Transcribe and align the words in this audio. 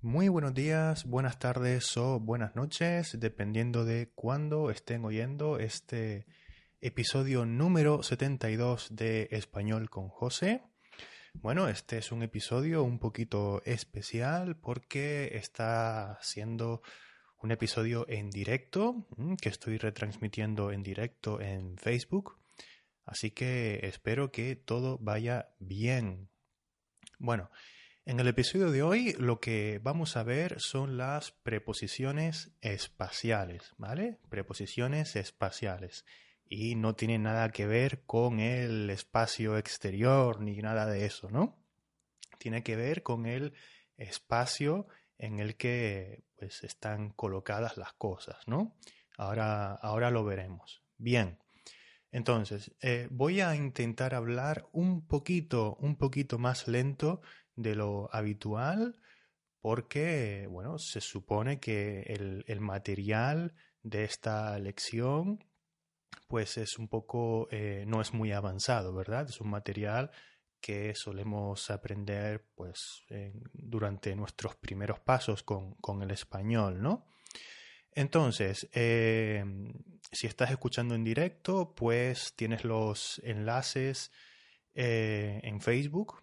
Muy 0.00 0.28
buenos 0.28 0.54
días, 0.54 1.06
buenas 1.06 1.40
tardes 1.40 1.96
o 1.96 2.20
buenas 2.20 2.54
noches, 2.54 3.18
dependiendo 3.18 3.84
de 3.84 4.12
cuándo 4.14 4.70
estén 4.70 5.04
oyendo 5.04 5.58
este 5.58 6.24
episodio 6.80 7.44
número 7.44 8.04
72 8.04 8.94
de 8.94 9.26
Español 9.32 9.90
con 9.90 10.08
José. 10.08 10.62
Bueno, 11.34 11.66
este 11.66 11.98
es 11.98 12.12
un 12.12 12.22
episodio 12.22 12.84
un 12.84 13.00
poquito 13.00 13.60
especial 13.64 14.56
porque 14.56 15.36
está 15.36 16.16
siendo 16.22 16.80
un 17.42 17.50
episodio 17.50 18.06
en 18.08 18.30
directo 18.30 19.08
mm, 19.16 19.34
que 19.34 19.48
estoy 19.48 19.78
retransmitiendo 19.78 20.70
en 20.70 20.84
directo 20.84 21.40
en 21.40 21.76
Facebook. 21.76 22.38
Así 23.04 23.32
que 23.32 23.80
espero 23.82 24.30
que 24.30 24.54
todo 24.54 24.96
vaya 24.98 25.48
bien. 25.58 26.30
Bueno, 27.18 27.50
en 28.08 28.18
el 28.20 28.28
episodio 28.28 28.70
de 28.70 28.82
hoy 28.82 29.12
lo 29.18 29.38
que 29.38 29.80
vamos 29.82 30.16
a 30.16 30.22
ver 30.22 30.60
son 30.60 30.96
las 30.96 31.30
preposiciones 31.30 32.50
espaciales, 32.62 33.74
¿vale? 33.76 34.16
Preposiciones 34.30 35.14
espaciales. 35.14 36.06
Y 36.48 36.74
no 36.74 36.94
tiene 36.94 37.18
nada 37.18 37.50
que 37.50 37.66
ver 37.66 38.04
con 38.06 38.40
el 38.40 38.88
espacio 38.88 39.58
exterior 39.58 40.40
ni 40.40 40.56
nada 40.56 40.86
de 40.86 41.04
eso, 41.04 41.28
¿no? 41.28 41.58
Tiene 42.38 42.62
que 42.62 42.76
ver 42.76 43.02
con 43.02 43.26
el 43.26 43.52
espacio 43.98 44.86
en 45.18 45.38
el 45.38 45.56
que 45.56 46.24
pues 46.38 46.64
están 46.64 47.10
colocadas 47.10 47.76
las 47.76 47.92
cosas, 47.92 48.38
¿no? 48.46 48.74
Ahora, 49.18 49.74
ahora 49.74 50.10
lo 50.10 50.24
veremos. 50.24 50.82
Bien. 50.96 51.36
Entonces, 52.10 52.74
eh, 52.80 53.06
voy 53.10 53.42
a 53.42 53.54
intentar 53.54 54.14
hablar 54.14 54.66
un 54.72 55.06
poquito, 55.06 55.76
un 55.78 55.96
poquito 55.96 56.38
más 56.38 56.66
lento 56.66 57.20
de 57.58 57.74
lo 57.74 58.08
habitual 58.12 58.98
porque, 59.60 60.46
bueno, 60.48 60.78
se 60.78 61.00
supone 61.00 61.58
que 61.58 62.02
el, 62.46 62.60
material 62.60 63.54
de 63.82 64.04
esta 64.04 64.58
lección 64.58 65.44
pues 66.28 66.58
es 66.58 66.78
un 66.78 66.88
poco, 66.88 67.48
eh, 67.50 67.84
no 67.86 68.00
es 68.00 68.12
muy 68.12 68.32
avanzado, 68.32 68.94
¿verdad? 68.94 69.26
Es 69.28 69.40
un 69.40 69.50
material 69.50 70.10
que 70.60 70.94
solemos 70.94 71.70
aprender 71.70 72.46
pues 72.54 73.04
durante 73.52 74.14
nuestros 74.14 74.56
primeros 74.56 75.00
pasos 75.00 75.42
con, 75.42 75.74
con 75.74 76.02
el 76.02 76.10
español, 76.10 76.82
¿no? 76.82 77.06
Entonces, 77.92 78.68
eh, 78.74 79.44
si 80.12 80.28
estás 80.28 80.50
escuchando 80.50 80.94
en 80.94 81.02
directo, 81.02 81.74
pues 81.74 82.34
tienes 82.36 82.64
los 82.64 83.20
enlaces 83.24 84.12
eh, 84.74 85.40
en 85.42 85.60
Facebook 85.60 86.22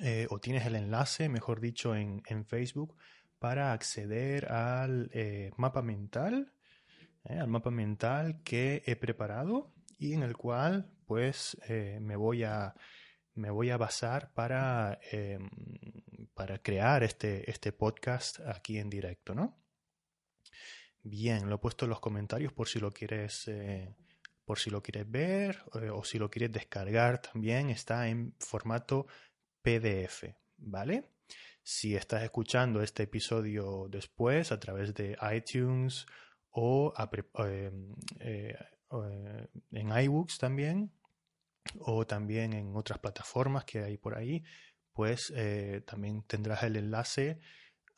eh, 0.00 0.26
o 0.30 0.38
tienes 0.38 0.66
el 0.66 0.76
enlace, 0.76 1.28
mejor 1.28 1.60
dicho, 1.60 1.94
en, 1.94 2.22
Facebook 2.46 2.96
para 3.38 3.72
acceder 3.72 4.52
al 4.52 5.10
mapa 5.56 5.82
mental, 5.82 6.52
al 7.24 7.48
mapa 7.48 7.70
mental 7.70 8.42
que 8.42 8.82
he 8.86 8.96
preparado 8.96 9.72
y 9.98 10.12
en 10.12 10.22
el 10.22 10.36
cual 10.36 10.90
pues 11.06 11.56
me 11.68 12.16
voy 12.16 12.44
a 12.44 12.74
me 13.34 13.50
voy 13.50 13.70
a 13.70 13.78
basar 13.78 14.32
para, 14.34 14.98
para 16.34 16.58
crear 16.58 17.02
este, 17.02 17.50
este 17.50 17.72
podcast 17.72 18.40
aquí 18.40 18.78
en 18.78 18.90
directo, 18.90 19.34
¿no? 19.34 19.60
Bien, 21.02 21.48
lo 21.48 21.56
he 21.56 21.58
puesto 21.58 21.86
en 21.86 21.90
los 21.90 22.00
comentarios 22.00 22.52
por 22.52 22.68
si 22.68 22.78
lo 22.78 22.90
quieres, 22.90 23.48
eh, 23.48 23.94
por 24.44 24.58
si 24.58 24.68
lo 24.68 24.82
quieres 24.82 25.10
ver 25.10 25.64
eh, 25.80 25.88
o 25.88 26.04
si 26.04 26.18
lo 26.18 26.30
quieres 26.30 26.52
descargar 26.52 27.22
también. 27.22 27.70
Está 27.70 28.08
en 28.08 28.34
formato 28.38 29.06
PDF, 29.62 30.24
¿vale? 30.58 31.04
Si 31.62 31.94
estás 31.94 32.22
escuchando 32.22 32.82
este 32.82 33.04
episodio 33.04 33.86
después 33.88 34.52
a 34.52 34.58
través 34.58 34.94
de 34.94 35.16
iTunes 35.34 36.06
o 36.50 36.92
eh, 37.40 38.56
en 39.70 39.98
iBooks 39.98 40.38
también, 40.38 40.90
o 41.80 42.06
también 42.06 42.52
en 42.54 42.74
otras 42.74 42.98
plataformas 42.98 43.64
que 43.64 43.80
hay 43.80 43.96
por 43.96 44.16
ahí, 44.16 44.42
pues 44.92 45.32
también 45.86 46.22
tendrás 46.24 46.62
el 46.64 46.76
enlace 46.76 47.38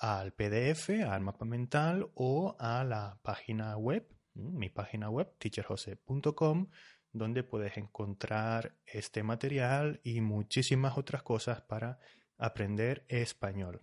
al 0.03 0.33
PDF, 0.33 0.91
al 1.09 1.21
mapa 1.21 1.45
mental 1.45 2.11
o 2.15 2.57
a 2.59 2.83
la 2.83 3.19
página 3.23 3.77
web, 3.77 4.05
mi 4.35 4.69
página 4.69 5.09
web, 5.09 5.33
teacherjose.com, 5.39 6.67
donde 7.13 7.43
puedes 7.43 7.77
encontrar 7.77 8.75
este 8.87 9.23
material 9.23 10.01
y 10.03 10.21
muchísimas 10.21 10.97
otras 10.97 11.23
cosas 11.23 11.61
para 11.61 11.99
aprender 12.39 13.05
español. 13.09 13.83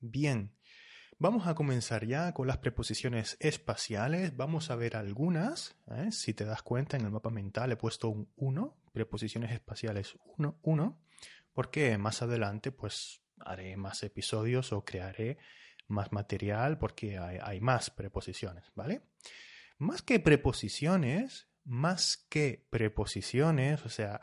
Bien, 0.00 0.52
vamos 1.18 1.46
a 1.46 1.54
comenzar 1.54 2.06
ya 2.06 2.32
con 2.32 2.46
las 2.46 2.58
preposiciones 2.58 3.36
espaciales. 3.40 4.36
Vamos 4.36 4.70
a 4.70 4.76
ver 4.76 4.96
algunas. 4.96 5.76
¿eh? 5.90 6.12
Si 6.12 6.34
te 6.34 6.44
das 6.44 6.62
cuenta, 6.62 6.96
en 6.96 7.04
el 7.04 7.10
mapa 7.10 7.30
mental 7.30 7.72
he 7.72 7.76
puesto 7.76 8.08
un 8.08 8.30
1, 8.36 8.76
preposiciones 8.92 9.52
espaciales 9.52 10.16
1, 10.36 10.58
1, 10.62 11.00
porque 11.52 11.98
más 11.98 12.22
adelante 12.22 12.70
pues 12.72 13.22
haré 13.40 13.76
más 13.76 14.02
episodios 14.02 14.72
o 14.72 14.84
crearé 14.84 15.38
más 15.88 16.12
material 16.12 16.78
porque 16.78 17.18
hay, 17.18 17.60
más 17.60 17.90
preposiciones, 17.90 18.64
¿vale? 18.74 19.02
Más 19.78 20.02
que 20.02 20.20
preposiciones, 20.20 21.48
más 21.68 22.26
que 22.28 22.66
preposiciones, 22.70 23.84
o 23.84 23.88
sea, 23.88 24.20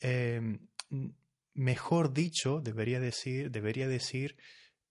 em, 0.00 0.68
mejor 1.54 2.12
dicho, 2.12 2.60
debería 2.60 3.00
decir, 3.00 3.50
debería 3.50 3.88
decir, 3.88 4.36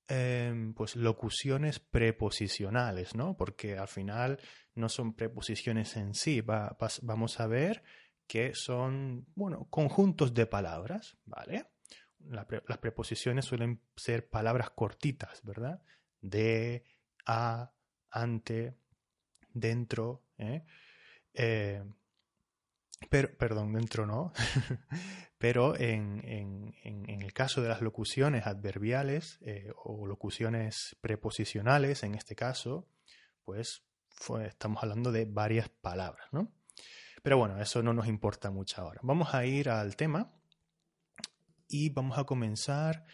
em, 0.08 0.74
pues 0.74 0.96
locuciones 0.96 1.80
preposicionales, 1.80 3.16
¿no? 3.16 3.38
Porque 3.38 3.78
al 3.78 3.88
final 3.88 4.40
no 4.76 4.90
son 4.90 5.16
preposiciones 5.16 5.96
en 5.96 6.14
sí, 6.14 6.42
vamos 6.42 7.40
a 7.40 7.48
ver 7.48 7.84
que 8.28 8.54
son, 8.56 9.26
bueno, 9.36 9.68
conjuntos 9.70 10.34
de 10.34 10.46
palabras, 10.46 11.18
¿vale? 11.26 11.68
las 12.28 12.80
preposiciones 12.80 13.46
suelen 13.46 13.82
ser 13.96 14.28
palabras 14.28 14.72
cortitas, 14.72 15.44
¿verdad? 15.44 15.84
De, 16.22 16.84
a, 17.28 17.72
ante, 18.10 18.76
dentro. 19.54 20.24
¿eh? 20.40 20.64
Eh, 21.36 21.84
pero, 23.10 23.38
perdón, 23.38 23.74
dentro 23.74 24.06
no. 24.06 24.32
pero 25.38 25.78
en, 25.78 26.74
el 26.84 27.34
caso 27.34 27.62
de 27.62 27.70
las 27.70 27.82
locuciones 27.82 28.48
adverbiales 28.48 29.40
eh, 29.42 29.72
o 29.84 30.08
locuciones 30.08 30.96
preposicionales, 31.02 32.04
en 32.04 32.16
este 32.16 32.36
caso, 32.36 32.88
pues 33.44 33.84
estamos 34.44 34.82
hablando 34.82 35.12
de 35.12 35.26
varias 35.26 35.70
palabras, 35.70 36.28
¿no? 36.32 36.52
Pero 37.22 37.38
bueno, 37.38 37.60
eso 37.60 37.82
no 37.84 37.94
nos 37.94 38.08
importa 38.08 38.52
mucho 38.52 38.82
ahora. 38.82 39.02
Vamos 39.04 39.34
a 39.34 39.46
ir 39.46 39.70
al 39.70 39.96
tema 39.96 40.32
y 41.68 41.90
vamos 41.90 42.18
a 42.18 42.24
comenzar 42.24 43.06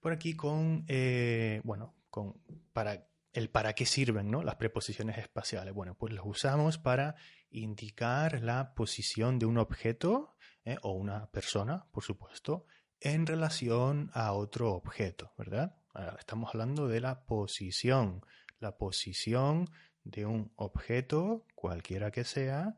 por 0.00 0.12
aquí 0.12 0.34
con, 0.34 0.84
eh, 0.88 1.60
bueno, 1.64 1.94
con 2.10 2.40
para 2.72 3.06
el 3.34 3.50
para 3.50 3.74
qué 3.74 3.84
sirven 3.84 4.30
¿no? 4.30 4.42
las 4.42 4.56
preposiciones 4.56 5.18
espaciales. 5.18 5.74
Bueno, 5.74 5.96
pues 5.96 6.14
las 6.14 6.24
usamos 6.24 6.78
para 6.78 7.16
indicar 7.50 8.40
la 8.40 8.74
posición 8.74 9.38
de 9.38 9.46
un 9.46 9.58
objeto 9.58 10.36
¿eh? 10.64 10.78
o 10.82 10.92
una 10.92 11.30
persona, 11.30 11.86
por 11.90 12.04
supuesto, 12.04 12.66
en 13.00 13.26
relación 13.26 14.10
a 14.14 14.32
otro 14.32 14.72
objeto, 14.72 15.32
¿verdad? 15.36 15.76
Estamos 16.18 16.50
hablando 16.52 16.88
de 16.88 17.00
la 17.00 17.26
posición, 17.26 18.24
la 18.58 18.78
posición 18.78 19.70
de 20.04 20.26
un 20.26 20.52
objeto, 20.56 21.46
cualquiera 21.54 22.10
que 22.10 22.24
sea, 22.24 22.76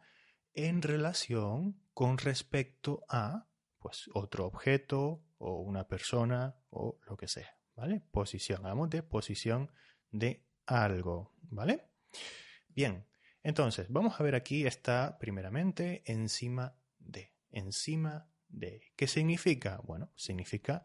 en 0.53 0.83
relación 0.83 1.81
con 1.95 2.19
respecto 2.19 3.05
a 3.09 3.47
pues 3.79 4.11
otro 4.15 4.47
objeto 4.47 5.23
o 5.39 5.61
una 5.61 5.87
persona 5.87 6.57
o 6.71 6.99
lo 7.07 7.17
que 7.17 7.29
sea, 7.29 7.57
¿vale? 7.75 8.03
Posición, 8.11 8.59
hablamos 8.59 8.91
de 8.91 9.03
posición 9.03 9.71
de 10.11 10.46
algo, 10.67 11.35
¿vale? 11.51 11.85
Bien, 12.69 13.07
entonces 13.43 13.87
vamos 13.89 14.21
a 14.21 14.23
ver 14.23 14.35
aquí 14.35 14.67
está 14.67 15.19
primeramente 15.19 16.03
encima 16.07 16.77
de, 16.99 17.33
encima 17.51 18.29
de. 18.49 18.93
¿Qué 18.97 19.07
significa? 19.07 19.81
Bueno, 19.85 20.11
significa 20.17 20.85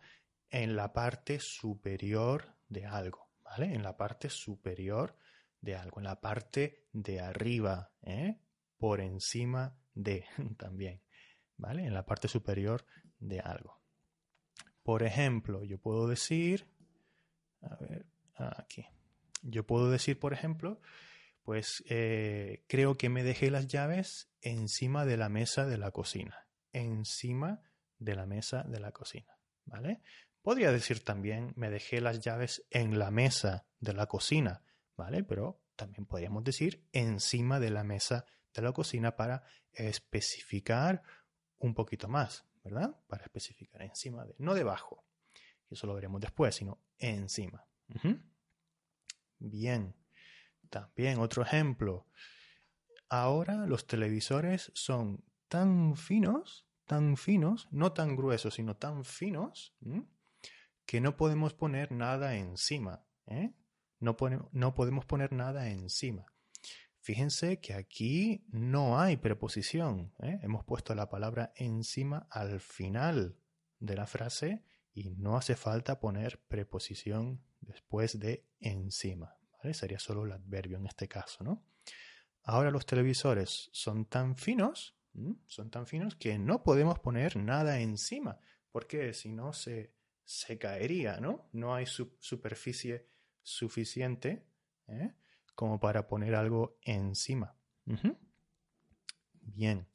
en 0.50 0.76
la 0.76 0.94
parte 0.94 1.40
superior 1.40 2.56
de 2.70 2.86
algo, 2.86 3.30
¿vale? 3.44 3.74
En 3.74 3.84
la 3.84 3.98
parte 3.98 4.30
superior 4.30 5.18
de 5.60 5.76
algo, 5.76 6.00
en 6.00 6.06
la 6.06 6.22
parte 6.22 6.88
de 6.92 7.20
arriba, 7.20 7.92
¿eh? 8.02 8.40
por 8.78 9.02
encima 9.02 9.78
de 9.94 10.26
también. 10.58 11.02
¿vale? 11.62 11.86
En 11.86 11.94
la 11.94 12.06
parte 12.06 12.28
superior 12.28 12.84
de 13.20 13.40
algo. 13.40 13.80
Por 14.84 15.04
ejemplo, 15.04 15.64
yo 15.64 15.78
puedo 15.78 16.08
decir, 16.08 16.68
a 17.62 17.76
ver, 17.76 18.06
aquí. 18.36 18.86
Yo 19.42 19.66
puedo 19.66 19.90
decir, 19.90 20.20
por 20.20 20.34
ejemplo, 20.34 20.80
pues 21.44 21.84
eh, 21.90 22.64
creo 22.68 22.98
que 22.98 23.10
me 23.10 23.24
dejé 23.24 23.52
las 23.52 23.68
llaves 23.68 24.30
encima 24.42 25.06
de 25.06 25.18
la 25.18 25.30
mesa 25.30 25.66
de 25.66 25.78
la 25.78 25.92
cocina. 25.92 26.48
Encima 26.72 27.62
de 27.98 28.16
la 28.16 28.26
mesa 28.26 28.64
de 28.64 28.80
la 28.80 28.92
cocina, 28.92 29.38
¿vale? 29.66 30.02
Podría 30.42 30.72
decir 30.72 31.04
también, 31.04 31.54
me 31.56 31.70
dejé 31.70 32.02
las 32.02 32.20
llaves 32.20 32.66
en 32.72 32.98
la 32.98 33.12
mesa 33.12 33.68
de 33.80 33.94
la 33.94 34.08
cocina, 34.08 34.64
¿vale? 34.98 35.24
Pero 35.24 35.62
también 35.76 36.06
podríamos 36.06 36.44
decir 36.44 36.88
encima 36.92 37.60
de 37.60 37.70
la 37.70 37.84
mesa 37.84 38.26
de 38.54 38.62
la 38.64 38.72
cocina 38.72 39.16
para 39.16 39.44
especificar 39.72 41.04
un 41.60 41.76
poquito 41.76 42.08
más, 42.08 42.46
¿verdad? 42.64 42.96
Para 43.08 43.24
especificar 43.24 43.84
encima 43.84 44.26
de, 44.26 44.36
no 44.40 44.56
debajo. 44.56 45.06
Eso 45.70 45.88
lo 45.88 45.94
veremos 45.94 46.20
después, 46.20 46.56
sino 46.56 46.82
encima. 46.98 47.66
Bien. 49.42 49.96
También 50.70 51.20
otro 51.20 51.42
ejemplo. 51.42 52.08
Ahora 53.10 53.66
los 53.66 53.88
televisores 53.88 54.72
son 54.76 55.26
tan 55.48 55.98
finos, 55.98 56.68
tan 56.86 57.18
finos, 57.18 57.68
no 57.72 57.92
tan 57.92 58.16
gruesos, 58.16 58.54
sino 58.54 58.78
tan 58.78 59.04
finos, 59.04 59.76
que 60.86 61.02
no 61.02 61.18
podemos 61.18 61.54
poner 61.54 61.92
nada 61.92 62.36
encima. 62.36 63.04
¿eh? 63.28 63.54
No, 64.00 64.16
no 64.52 64.76
podemos 64.76 65.06
poner 65.06 65.34
nada 65.34 65.70
encima. 65.70 66.26
Fíjense 67.00 67.60
que 67.60 67.74
aquí 67.74 68.46
no 68.50 69.00
hay 69.00 69.18
preposición. 69.18 70.14
¿eh? 70.20 70.40
Hemos 70.44 70.64
puesto 70.64 70.94
la 70.94 71.10
palabra 71.10 71.52
encima 71.56 72.28
al 72.30 72.62
final 72.62 73.36
de 73.80 73.96
la 73.96 74.06
frase 74.06 74.64
y 74.94 75.10
no 75.16 75.36
hace 75.36 75.56
falta 75.56 76.00
poner 76.00 76.44
preposición 76.48 77.44
después 77.60 78.20
de 78.20 78.46
encima. 78.62 79.36
Sería 79.74 80.00
solo 80.00 80.26
el 80.26 80.32
adverbio 80.32 80.78
en 80.78 80.88
este 80.88 81.08
caso, 81.08 81.44
¿no? 81.44 81.64
Ahora 82.44 82.72
los 82.72 82.86
televisores 82.86 83.70
son 83.72 84.06
tan 84.06 84.36
finos, 84.36 84.96
son 85.46 85.70
tan 85.70 85.86
finos 85.86 86.16
que 86.16 86.40
no 86.40 86.64
podemos 86.64 87.00
poner 87.00 87.36
nada 87.36 87.80
encima, 87.80 88.40
porque 88.72 89.14
si 89.14 89.32
no 89.32 89.54
se, 89.54 89.94
se 90.24 90.58
caería, 90.58 91.20
¿no? 91.20 91.50
No 91.52 91.76
hay 91.76 91.86
superficie 91.86 93.08
suficiente 93.44 94.48
¿eh? 94.88 95.14
como 95.56 95.80
para 95.80 96.08
poner 96.08 96.36
algo 96.36 96.80
encima. 96.82 97.56
Bien. 99.42 99.88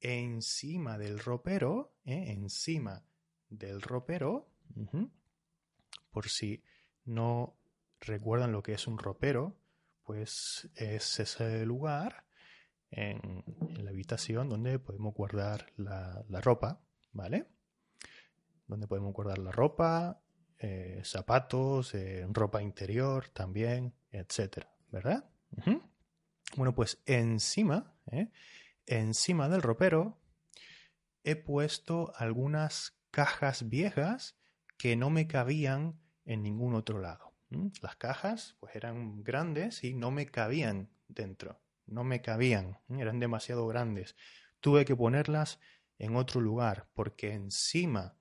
Encima 0.00 0.98
del 0.98 1.18
ropero, 1.18 1.96
¿eh? 2.04 2.32
encima 2.32 3.06
del 3.48 3.80
ropero, 3.80 4.50
por 6.10 6.28
si 6.28 6.62
no 7.04 7.56
recuerdan 8.06 8.52
lo 8.52 8.62
que 8.62 8.74
es 8.74 8.86
un 8.86 8.98
ropero, 8.98 9.56
pues 10.04 10.70
es 10.76 11.18
ese 11.20 11.64
lugar 11.66 12.24
en, 12.90 13.44
la 13.82 13.90
habitación 13.90 14.48
donde 14.48 14.78
podemos 14.78 15.14
guardar 15.14 15.72
la, 15.76 16.24
ropa, 16.42 16.80
¿vale? 17.12 17.46
Donde 18.66 18.86
podemos 18.86 19.12
guardar 19.12 19.38
la 19.38 19.50
ropa, 19.50 20.20
eh, 20.58 21.00
zapatos, 21.04 21.94
eh, 21.94 22.26
ropa 22.30 22.62
interior 22.62 23.28
también, 23.28 23.94
etcétera, 24.10 24.72
¿verdad? 24.90 25.24
Bueno, 26.56 26.74
pues 26.74 27.02
encima, 27.06 27.94
¿eh? 28.10 28.30
encima 28.86 29.48
del 29.48 29.62
ropero, 29.62 30.18
he 31.24 31.36
puesto 31.36 32.12
algunas 32.16 32.98
cajas 33.10 33.68
viejas 33.68 34.36
que 34.76 34.96
no 34.96 35.10
me 35.10 35.26
cabían 35.26 35.98
en 36.24 36.42
ningún 36.42 36.74
otro 36.74 37.00
lado. 37.00 37.33
Las 37.50 37.96
cajas 37.96 38.56
pues 38.60 38.74
eran 38.74 39.22
grandes 39.22 39.84
y 39.84 39.94
no 39.94 40.10
me 40.10 40.26
cabían 40.26 40.90
dentro, 41.08 41.60
no 41.86 42.02
me 42.02 42.20
cabían, 42.20 42.78
eran 42.88 43.20
demasiado 43.20 43.66
grandes. 43.66 44.16
Tuve 44.60 44.84
que 44.84 44.96
ponerlas 44.96 45.60
en 45.98 46.16
otro 46.16 46.40
lugar 46.40 46.88
porque 46.94 47.32
encima, 47.32 48.16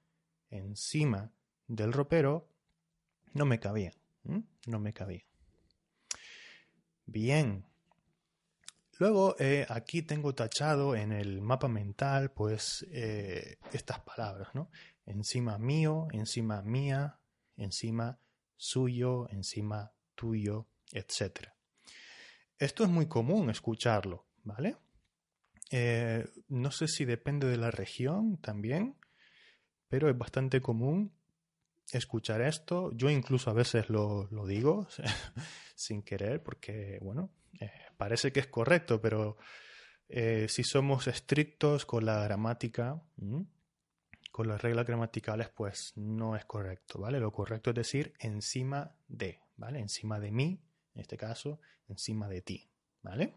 encima 0.49 1.31
del 1.67 1.93
ropero 1.93 2.49
no 3.33 3.45
me 3.45 3.59
cabían, 3.59 3.93
no 4.67 4.79
me 4.79 4.93
cabían. 4.93 5.25
Bien. 7.05 7.65
Luego 8.99 9.35
eh, 9.39 9.65
aquí 9.69 10.03
tengo 10.03 10.35
tachado 10.35 10.95
en 10.95 11.11
el 11.11 11.41
mapa 11.41 11.67
mental 11.67 12.31
pues 12.31 12.85
eh, 12.91 13.57
estas 13.71 13.99
palabras, 14.01 14.49
¿no? 14.53 14.69
Encima 15.05 15.57
mío, 15.57 16.07
encima 16.11 16.61
mía, 16.61 17.19
encima 17.57 18.19
suyo, 18.63 19.27
encima 19.29 19.91
tuyo, 20.15 20.69
etc. 20.93 21.49
Esto 22.57 22.83
es 22.85 22.89
muy 22.89 23.07
común 23.07 23.49
escucharlo, 23.49 24.25
¿vale? 24.43 24.77
Eh, 25.69 26.25
no 26.47 26.71
sé 26.71 26.87
si 26.87 27.03
depende 27.03 27.47
de 27.47 27.57
la 27.57 27.71
región 27.71 28.37
también, 28.37 28.95
pero 29.89 30.09
es 30.09 30.17
bastante 30.17 30.61
común 30.61 31.13
escuchar 31.91 32.41
esto. 32.41 32.91
Yo 32.93 33.09
incluso 33.09 33.49
a 33.49 33.53
veces 33.53 33.89
lo, 33.89 34.29
digo 34.47 34.87
sin 35.75 36.01
querer 36.01 36.41
porque, 36.41 36.99
bueno, 37.01 37.31
eh, 37.59 37.69
parece 37.97 38.31
que 38.31 38.39
es 38.39 38.47
correcto, 38.47 39.01
pero 39.01 39.37
eh, 40.07 40.47
si 40.47 40.63
somos 40.63 41.07
estrictos 41.07 41.85
con 41.85 42.05
la 42.05 42.23
gramática, 42.23 43.03
con 44.33 44.47
las 44.47 44.63
reglas 44.63 44.87
gramaticales, 44.87 45.49
pues 45.49 45.93
no 45.95 46.35
es 46.35 46.43
correcto, 46.45 46.97
¿vale? 46.97 47.19
Lo 47.19 47.31
correcto 47.31 47.69
es 47.69 47.75
decir 47.75 48.15
encima 48.17 48.95
de, 49.07 49.39
¿vale? 49.57 49.77
Encima 49.77 50.19
de 50.19 50.31
mí, 50.31 50.59
en 50.95 51.01
este 51.01 51.17
caso, 51.17 51.59
encima 51.87 52.27
de 52.27 52.41
ti, 52.41 52.67
¿vale? 53.03 53.35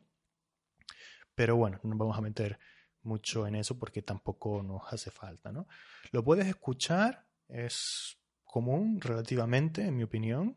Pero 1.34 1.56
bueno, 1.56 1.78
no 1.82 1.98
vamos 1.98 2.16
a 2.16 2.22
meter 2.22 2.58
mucho 3.02 3.46
en 3.46 3.56
eso 3.56 3.78
porque 3.78 4.00
tampoco 4.00 4.62
nos 4.62 4.90
hace 4.90 5.10
falta, 5.10 5.52
¿no? 5.52 5.68
Lo 6.12 6.24
puedes 6.24 6.46
escuchar, 6.46 7.26
es 7.46 8.16
común 8.46 8.98
relativamente, 8.98 9.82
en 9.82 9.96
mi 9.98 10.02
opinión, 10.02 10.56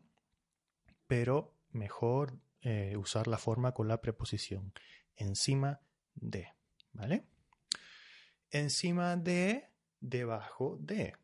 pero 1.06 1.54
mejor 1.72 2.40
eh, 2.62 2.96
usar 2.96 3.28
la 3.28 3.36
forma 3.36 3.72
con 3.72 3.88
la 3.88 4.00
preposición 4.00 4.72
encima 5.16 5.82
de, 6.14 6.48
¿vale? 6.94 7.26
Encima 8.48 9.18
de 9.18 9.69
debajo 10.00 10.78
de, 10.80 11.14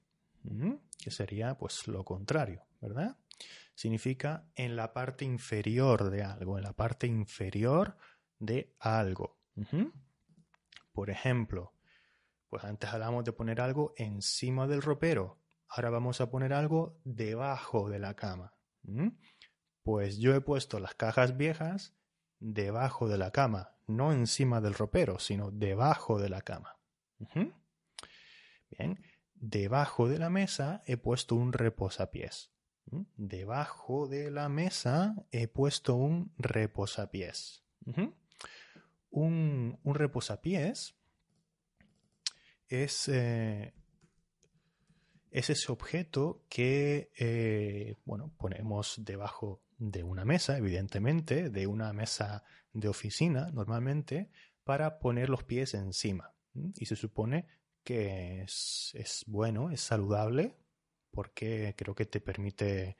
que 0.99 1.11
sería 1.11 1.57
pues 1.59 1.89
lo 1.89 2.05
contrario, 2.05 2.65
¿verdad? 2.81 3.17
Significa 3.75 4.49
en 4.55 4.77
la 4.77 4.93
parte 4.93 5.25
inferior 5.25 6.11
de 6.11 6.23
algo, 6.23 6.57
en 6.57 6.65
la 6.65 6.73
parte 6.73 7.07
inferior 7.07 7.97
de 8.39 8.75
algo. 8.79 9.39
Por 10.93 11.11
ejemplo, 11.11 11.75
pues 12.49 12.65
antes 12.65 12.93
hablamos 12.93 13.25
de 13.25 13.33
poner 13.33 13.61
algo 13.61 13.93
encima 13.97 14.67
del 14.67 14.83
ropero, 14.83 15.41
ahora 15.69 15.91
vamos 15.91 16.21
a 16.21 16.31
poner 16.31 16.53
algo 16.53 16.99
debajo 17.05 17.91
de 17.91 17.99
la 17.99 18.15
cama. 18.15 18.55
Pues 19.83 20.19
yo 20.19 20.35
he 20.35 20.41
puesto 20.41 20.81
las 20.81 20.95
cajas 20.95 21.37
viejas 21.37 21.95
debajo 22.39 23.09
de 23.09 23.19
la 23.19 23.31
cama, 23.31 23.77
no 23.87 24.13
encima 24.13 24.61
del 24.61 24.75
ropero, 24.75 25.19
sino 25.19 25.51
debajo 25.51 26.19
de 26.21 26.29
la 26.29 26.43
cama. 26.43 26.77
Bien, 28.71 29.01
debajo 29.35 30.09
de 30.09 30.19
la 30.19 30.31
mesa 30.31 30.83
he 30.87 30.97
puesto 30.97 31.35
un 31.37 31.53
reposapiés. 31.53 32.51
¿Mm? 32.91 33.03
Debajo 33.17 34.09
de 34.09 34.31
la 34.31 34.49
mesa 34.49 35.15
he 35.31 35.49
puesto 35.49 35.95
un 35.95 36.33
reposapiés. 36.39 37.65
un, 39.11 39.79
reposapiés 39.85 40.97
es, 42.69 43.09
eh, 43.09 43.73
es, 45.31 45.51
ese 45.51 45.73
objeto 45.73 46.45
que 46.49 47.11
eh, 47.17 47.97
bueno, 48.05 48.33
ponemos 48.37 48.97
debajo 49.05 49.63
de 49.79 50.03
una 50.03 50.25
mesa, 50.25 50.57
evidentemente, 50.57 51.51
de 51.51 51.67
una 51.67 51.93
mesa 51.93 52.45
de 52.73 52.89
oficina 52.89 53.51
normalmente, 53.53 54.31
para 54.65 54.99
poner 54.99 55.29
los 55.29 55.45
pies 55.45 55.75
encima. 55.75 56.33
Y 56.77 56.87
se 56.87 56.97
supone 56.97 57.47
que 57.87 58.43
es, 58.43 59.23
bueno, 59.29 59.71
es 59.71 59.81
saludable, 59.81 60.57
porque 61.13 61.73
creo 61.79 61.95
que 61.95 62.05
te 62.05 62.21
permite, 62.21 62.97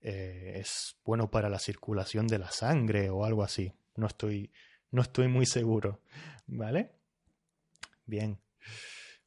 eh, 0.00 0.54
es 0.56 0.96
bueno 1.04 1.30
para 1.30 1.50
la 1.50 1.58
circulación 1.58 2.26
de 2.26 2.38
la 2.38 2.50
sangre 2.50 3.10
o 3.10 3.26
algo 3.26 3.42
así. 3.42 3.74
No 3.94 4.06
estoy, 4.06 4.50
no 4.90 5.02
estoy 5.02 5.28
muy 5.28 5.44
seguro, 5.44 6.00
¿vale? 6.46 6.92
Bien. 8.06 8.40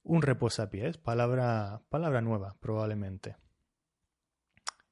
Un 0.02 0.24
reposapiés, 0.24 0.98
palabra, 0.98 1.84
palabra 1.90 2.22
nueva, 2.22 2.58
probablemente. 2.60 3.38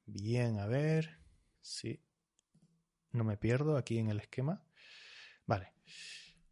Bien, 0.06 0.60
a 0.60 0.66
ver 0.66 1.18
si 1.60 2.00
no 3.10 3.24
me 3.24 3.36
pierdo 3.36 3.76
aquí 3.76 3.98
en 3.98 4.10
el 4.10 4.20
esquema. 4.20 4.64
Vale. 5.44 5.72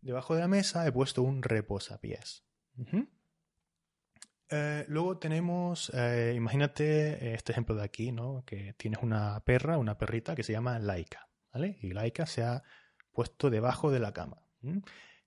Debajo 0.01 0.35
de 0.35 0.41
la 0.41 0.49
mesa 0.49 0.85
he 0.85 0.91
puesto 0.91 1.23
un 1.23 1.45
reposapiés. 1.45 2.45
Eh, 4.53 4.85
luego 4.89 5.19
tenemos, 5.19 5.91
eh, 5.95 6.35
imagínate 6.37 7.35
este 7.35 7.53
ejemplo 7.53 7.75
de 7.75 7.83
aquí, 7.83 8.13
¿no? 8.13 8.45
Que 8.45 8.75
tienes 8.75 9.03
una 9.03 9.41
perra, 9.45 9.79
una 9.79 9.97
perrita 9.97 10.35
que 10.35 10.43
se 10.43 10.53
llama 10.53 10.79
Laika, 10.79 11.29
¿vale? 11.53 11.79
Y 11.81 11.93
Laika 11.93 12.27
se 12.27 12.45
ha 12.45 12.63
puesto 13.13 13.51
debajo 13.51 13.91
de 13.91 14.01
la 14.01 14.13
cama. 14.13 14.43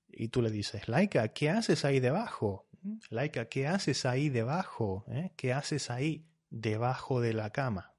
Y 0.08 0.30
tú 0.30 0.42
le 0.42 0.52
dices, 0.52 0.88
Laika, 0.88 1.28
¿qué 1.30 1.50
haces 1.50 1.84
ahí 1.84 2.00
debajo? 2.00 2.70
Laika, 3.10 3.50
¿qué 3.50 3.68
haces 3.68 4.06
ahí 4.06 4.30
debajo? 4.30 5.06
¿Eh? 5.10 5.32
¿Qué 5.36 5.54
haces 5.54 5.90
ahí 5.90 6.28
debajo 6.56 7.22
de 7.22 7.34
la 7.34 7.50
cama. 7.52 7.94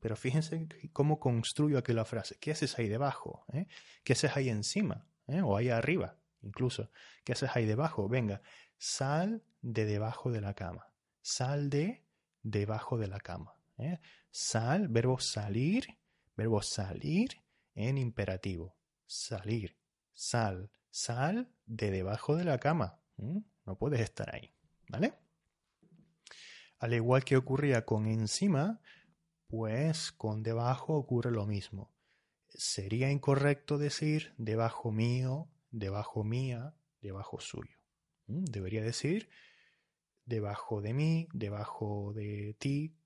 Pero 0.00 0.16
fíjense 0.16 0.68
cómo 0.92 1.20
construyo 1.20 1.78
aquí 1.78 1.92
la 1.92 2.04
frase. 2.04 2.36
¿Qué 2.40 2.50
haces 2.50 2.78
ahí 2.78 2.88
debajo? 2.88 3.44
¿Eh? 3.52 3.68
¿Qué 4.02 4.14
haces 4.14 4.36
ahí 4.36 4.48
encima? 4.48 5.06
¿Eh? 5.28 5.40
O 5.40 5.56
ahí 5.56 5.68
arriba, 5.68 6.18
incluso. 6.40 6.90
¿Qué 7.22 7.32
haces 7.32 7.50
ahí 7.54 7.64
debajo? 7.64 8.08
Venga, 8.08 8.42
sal 8.82 9.44
de 9.60 9.84
debajo 9.84 10.32
de 10.32 10.40
la 10.40 10.54
cama. 10.54 10.92
Sal 11.20 11.70
de 11.70 12.04
debajo 12.42 12.98
de 12.98 13.06
la 13.06 13.20
cama. 13.20 13.54
¿eh? 13.78 14.00
Sal, 14.32 14.88
verbo 14.88 15.20
salir, 15.20 15.86
verbo 16.36 16.60
salir 16.62 17.30
en 17.76 17.96
imperativo. 17.96 18.76
Salir, 19.06 19.78
sal, 20.12 20.68
sal 20.90 21.48
de 21.64 21.92
debajo 21.92 22.34
de 22.34 22.42
la 22.42 22.58
cama. 22.58 23.00
No 23.16 23.78
puedes 23.78 24.00
estar 24.00 24.34
ahí, 24.34 24.52
¿vale? 24.88 25.14
Al 26.80 26.92
igual 26.92 27.22
que 27.22 27.36
ocurría 27.36 27.84
con 27.84 28.08
encima, 28.08 28.80
pues 29.46 30.10
con 30.10 30.42
debajo 30.42 30.96
ocurre 30.96 31.30
lo 31.30 31.46
mismo. 31.46 31.94
Sería 32.48 33.12
incorrecto 33.12 33.78
decir 33.78 34.34
debajo 34.38 34.90
mío, 34.90 35.48
debajo 35.70 36.24
mía, 36.24 36.74
debajo 37.00 37.38
suyo. 37.38 37.81
Debería 38.26 38.82
decir 38.82 39.28
debajo 40.24 40.80
de 40.80 40.94
mí, 40.94 41.28
debajo 41.32 42.12
de 42.14 42.54
ti, 42.58 42.96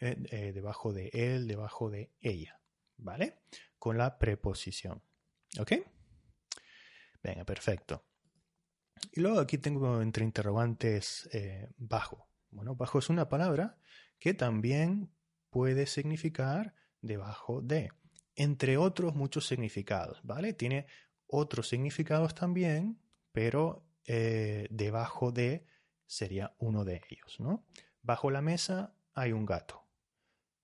eh, 0.00 0.16
eh, 0.30 0.52
debajo 0.52 0.92
de 0.92 1.10
él, 1.12 1.46
debajo 1.46 1.90
de 1.90 2.12
ella. 2.20 2.60
¿Vale? 2.98 3.40
Con 3.78 3.98
la 3.98 4.18
preposición. 4.18 5.02
¿Ok? 5.58 5.72
Venga, 7.22 7.44
perfecto. 7.44 8.04
Y 9.12 9.20
luego 9.20 9.40
aquí 9.40 9.58
tengo 9.58 10.00
entre 10.00 10.24
interrogantes 10.24 11.28
eh, 11.32 11.68
bajo. 11.76 12.28
Bueno, 12.50 12.74
bajo 12.74 12.98
es 12.98 13.10
una 13.10 13.28
palabra 13.28 13.78
que 14.18 14.32
también 14.32 15.10
puede 15.50 15.86
significar 15.86 16.74
debajo 17.00 17.60
de, 17.60 17.90
entre 18.34 18.76
otros 18.76 19.14
muchos 19.14 19.46
significados, 19.46 20.20
¿vale? 20.22 20.52
Tiene 20.52 20.86
otros 21.26 21.68
significados 21.68 22.34
también, 22.34 23.00
pero 23.32 23.85
eh, 24.06 24.66
debajo 24.70 25.32
de 25.32 25.66
sería 26.06 26.54
uno 26.58 26.84
de 26.84 27.02
ellos, 27.10 27.40
¿no? 27.40 27.66
Bajo 28.02 28.30
la 28.30 28.40
mesa 28.40 28.94
hay 29.14 29.32
un 29.32 29.46
gato. 29.46 29.84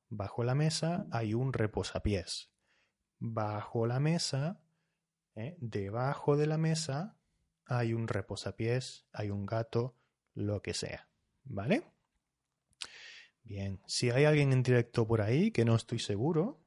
Bajo 0.09 0.45
la 0.45 0.55
mesa 0.55 1.07
hay 1.11 1.35
un 1.35 1.53
reposapiés. 1.53 2.51
Bajo 3.19 3.87
la 3.87 3.99
mesa, 3.99 4.61
¿eh? 5.35 5.57
debajo 5.61 6.37
de 6.37 6.47
la 6.47 6.59
mesa, 6.59 7.17
hay 7.67 7.95
un 7.95 8.09
reposapiés, 8.09 9.07
hay 9.13 9.31
un 9.31 9.47
gato, 9.47 9.97
lo 10.35 10.63
que 10.63 10.75
sea. 10.75 11.09
¿Vale? 11.45 11.85
Bien, 13.43 13.81
si 13.87 14.11
hay 14.11 14.25
alguien 14.25 14.53
en 14.53 14.63
directo 14.63 15.07
por 15.07 15.21
ahí, 15.21 15.51
que 15.51 15.65
no 15.65 15.75
estoy 15.75 15.99
seguro, 15.99 16.61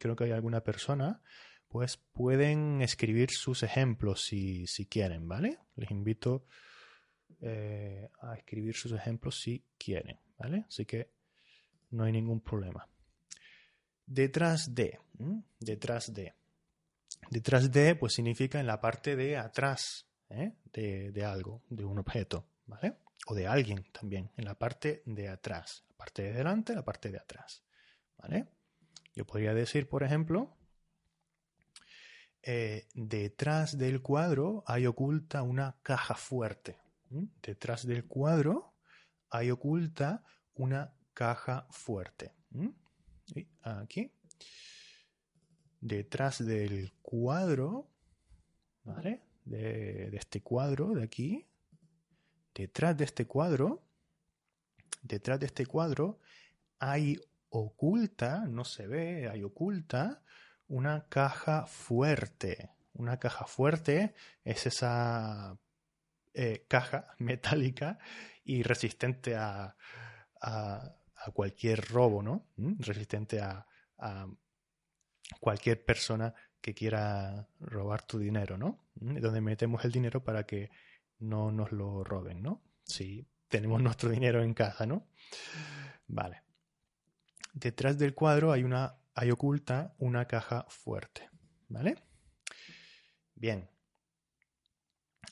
creo 0.00 0.16
que 0.16 0.24
hay 0.24 0.32
alguna 0.32 0.62
persona, 0.64 1.22
pues 1.68 1.96
pueden 1.96 2.82
escribir 2.82 3.30
sus 3.30 3.62
ejemplos 3.62 4.24
si, 4.24 4.66
si 4.66 4.86
quieren, 4.86 5.28
¿vale? 5.28 5.58
Les 5.76 5.90
invito 5.90 6.46
eh, 7.40 8.08
a 8.20 8.34
escribir 8.34 8.74
sus 8.74 8.92
ejemplos 8.92 9.40
si 9.40 9.64
quieren, 9.78 10.18
¿vale? 10.38 10.64
Así 10.68 10.84
que 10.86 11.10
no 11.90 12.04
hay 12.04 12.12
ningún 12.12 12.40
problema. 12.40 12.88
Detrás 14.06 14.74
de, 14.74 15.00
detrás 15.58 16.12
de. 16.14 16.34
Detrás 17.30 17.72
de, 17.72 17.96
pues 17.96 18.12
significa 18.14 18.60
en 18.60 18.66
la 18.66 18.80
parte 18.80 19.16
de 19.16 19.36
atrás 19.36 20.06
¿eh? 20.30 20.52
de, 20.72 21.10
de 21.10 21.24
algo, 21.24 21.62
de 21.68 21.84
un 21.84 21.98
objeto, 21.98 22.48
¿vale? 22.66 22.98
o 23.26 23.34
de 23.34 23.46
alguien 23.46 23.84
también, 23.92 24.30
en 24.36 24.44
la 24.44 24.54
parte 24.54 25.02
de 25.04 25.28
atrás, 25.28 25.84
la 25.90 25.96
parte 25.96 26.22
de 26.22 26.32
delante, 26.32 26.74
la 26.74 26.84
parte 26.84 27.10
de 27.10 27.18
atrás. 27.18 27.64
¿Vale? 28.18 28.48
Yo 29.14 29.26
podría 29.26 29.52
decir, 29.52 29.88
por 29.88 30.04
ejemplo, 30.04 30.56
eh, 32.48 32.86
detrás 32.94 33.76
del 33.76 34.00
cuadro 34.02 34.62
hay 34.68 34.86
oculta 34.86 35.42
una 35.42 35.74
caja 35.82 36.14
fuerte. 36.14 36.78
Detrás 37.42 37.84
del 37.84 38.04
cuadro 38.04 38.72
hay 39.30 39.50
oculta 39.50 40.22
una 40.54 40.94
caja 41.12 41.66
fuerte. 41.70 42.32
Aquí. 43.62 44.12
Detrás 45.80 46.46
del 46.46 46.92
cuadro, 47.02 47.90
¿vale? 48.84 49.22
de 49.44 50.16
este 50.16 50.40
cuadro 50.40 50.94
de 50.94 51.02
aquí, 51.02 51.48
detrás 52.54 52.96
de 52.96 53.06
este 53.06 53.26
cuadro, 53.26 53.82
detrás 55.02 55.40
de 55.40 55.46
este 55.46 55.66
cuadro 55.66 56.20
hay 56.78 57.20
oculta, 57.48 58.46
no 58.46 58.64
se 58.64 58.86
ve, 58.86 59.28
hay 59.28 59.42
oculta 59.42 60.22
una 60.68 61.08
caja 61.08 61.66
fuerte. 61.66 62.70
Una 62.94 63.18
caja 63.18 63.46
fuerte 63.46 64.14
es 64.44 64.66
esa 64.66 65.58
eh, 66.34 66.64
caja 66.68 67.14
metálica 67.18 67.98
y 68.44 68.62
resistente 68.62 69.36
a, 69.36 69.76
cualquier 71.34 71.80
robo, 71.88 72.22
¿no? 72.22 72.46
¿Mm? 72.56 72.74
Resistente 72.78 73.40
a, 73.40 73.66
a, 73.98 74.28
cualquier 75.40 75.84
persona 75.84 76.32
que 76.60 76.72
quiera 76.72 77.48
robar 77.58 78.02
tu 78.02 78.18
dinero, 78.18 78.56
¿no? 78.56 78.86
¿Mm? 79.00 79.18
Donde 79.18 79.40
metemos 79.40 79.84
el 79.84 79.90
dinero 79.92 80.22
para 80.22 80.44
que 80.44 80.70
no 81.18 81.50
nos 81.50 81.72
lo 81.72 82.04
roben, 82.04 82.42
¿no? 82.42 82.62
Si 82.84 83.26
tenemos 83.48 83.80
nuestro 83.82 84.10
dinero 84.10 84.42
en 84.42 84.54
casa, 84.54 84.86
¿no? 84.86 85.08
Vale. 86.06 86.42
Detrás 87.52 87.98
del 87.98 88.14
cuadro 88.14 88.52
hay 88.52 88.62
una, 88.62 88.96
hay 89.16 89.30
oculta 89.30 89.94
una 89.98 90.26
caja 90.26 90.66
fuerte, 90.68 91.30
¿vale? 91.68 91.96
Bien. 93.34 93.70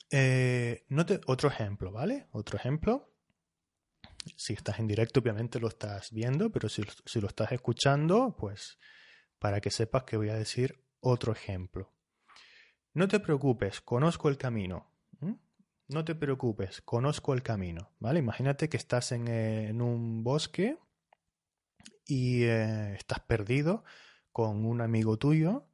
Eh, 0.09 0.85
otro 1.27 1.49
ejemplo, 1.49 1.91
¿vale? 1.91 2.27
Otro 2.31 2.57
ejemplo. 2.57 3.13
Si 4.35 4.53
estás 4.53 4.79
en 4.79 4.87
directo, 4.87 5.19
obviamente 5.19 5.59
lo 5.59 5.67
estás 5.67 6.11
viendo, 6.11 6.51
pero 6.51 6.67
si, 6.67 6.81
lo 7.21 7.27
estás 7.27 7.51
escuchando, 7.51 8.35
pues 8.35 8.79
para 9.37 9.61
que 9.61 9.69
sepas 9.69 10.03
que 10.03 10.17
voy 10.17 10.29
a 10.29 10.35
decir 10.35 10.83
otro 10.99 11.31
ejemplo. 11.31 11.93
No 12.93 13.07
te 13.07 13.19
preocupes, 13.19 13.81
conozco 13.81 14.29
el 14.29 14.37
camino. 14.37 14.91
No 15.87 16.03
te 16.03 16.15
preocupes, 16.15 16.81
conozco 16.81 17.35
el 17.35 17.43
camino, 17.43 17.91
¿vale? 17.99 18.17
Imagínate 18.17 18.67
que 18.67 18.77
estás 18.77 19.11
en, 19.11 19.27
eh, 19.27 19.71
un 19.71 20.23
bosque 20.23 20.79
y 22.05 22.43
eh, 22.43 22.95
estás 22.95 23.19
perdido 23.21 23.83
con 24.31 24.65
un 24.65 24.81
amigo 24.81 25.17
tuyo. 25.17 25.67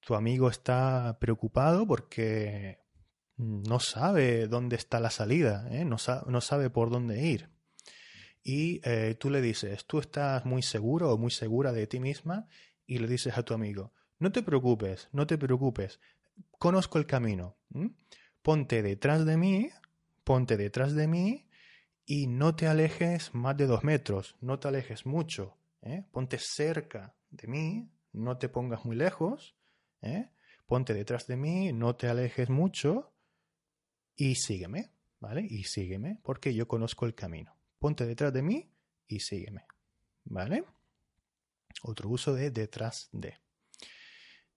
Tu 0.00 0.14
amigo 0.14 0.48
está 0.48 1.18
preocupado 1.20 1.86
porque 1.86 2.78
no 3.36 3.80
sabe 3.80 4.48
dónde 4.48 4.76
está 4.76 5.00
la 5.00 5.10
salida, 5.10 5.68
¿eh? 5.70 5.84
no, 5.84 5.98
sabe 5.98 6.70
por 6.70 6.90
dónde 6.90 7.22
ir. 7.22 7.50
Y 8.42 8.80
tú 9.18 9.28
le 9.28 9.42
dices, 9.42 9.84
tú 9.84 9.98
estás 9.98 10.46
muy 10.46 10.62
seguro 10.62 11.12
o 11.12 11.18
muy 11.18 11.30
segura 11.30 11.72
de 11.72 11.86
ti 11.86 12.00
misma 12.00 12.48
y 12.86 12.98
le 12.98 13.06
dices 13.06 13.36
a 13.36 13.42
tu 13.42 13.52
amigo, 13.52 13.92
no 14.18 14.32
te 14.32 14.42
preocupes, 14.42 15.08
no 15.12 15.26
te 15.26 15.36
preocupes, 15.36 16.00
conozco 16.58 16.98
el 16.98 17.06
camino 17.06 17.58
ponte 18.42 18.82
detrás 18.82 19.24
de 19.24 19.36
mí, 19.36 19.70
ponte 20.24 20.56
detrás 20.56 20.94
de 20.94 21.08
mí 21.08 21.46
y 22.10 22.26
no 22.26 22.56
te 22.56 22.66
alejes 22.66 23.32
más 23.36 23.56
de 23.56 23.68
dos 23.68 23.84
metros, 23.84 24.34
no 24.40 24.58
te 24.58 24.66
alejes 24.66 25.06
mucho, 25.06 25.56
¿eh? 25.80 26.02
ponte 26.10 26.38
cerca 26.40 27.14
de 27.30 27.46
mí, 27.46 27.88
no 28.12 28.36
te 28.36 28.48
pongas 28.48 28.84
muy 28.84 28.96
lejos, 28.96 29.56
¿eh? 30.02 30.28
ponte 30.66 30.92
detrás 30.92 31.28
de 31.28 31.36
mí, 31.36 31.72
no 31.72 31.94
te 31.94 32.08
alejes 32.08 32.50
mucho 32.50 33.12
y 34.16 34.34
sígueme, 34.34 34.90
¿vale? 35.20 35.46
Y 35.48 35.62
sígueme 35.62 36.18
porque 36.24 36.52
yo 36.52 36.66
conozco 36.66 37.06
el 37.06 37.14
camino. 37.14 37.56
Ponte 37.78 38.04
detrás 38.04 38.32
de 38.32 38.42
mí 38.42 38.74
y 39.06 39.20
sígueme, 39.20 39.64
¿vale? 40.24 40.64
Otro 41.84 42.08
uso 42.08 42.34
de 42.34 42.50
detrás 42.50 43.08
de. 43.12 43.38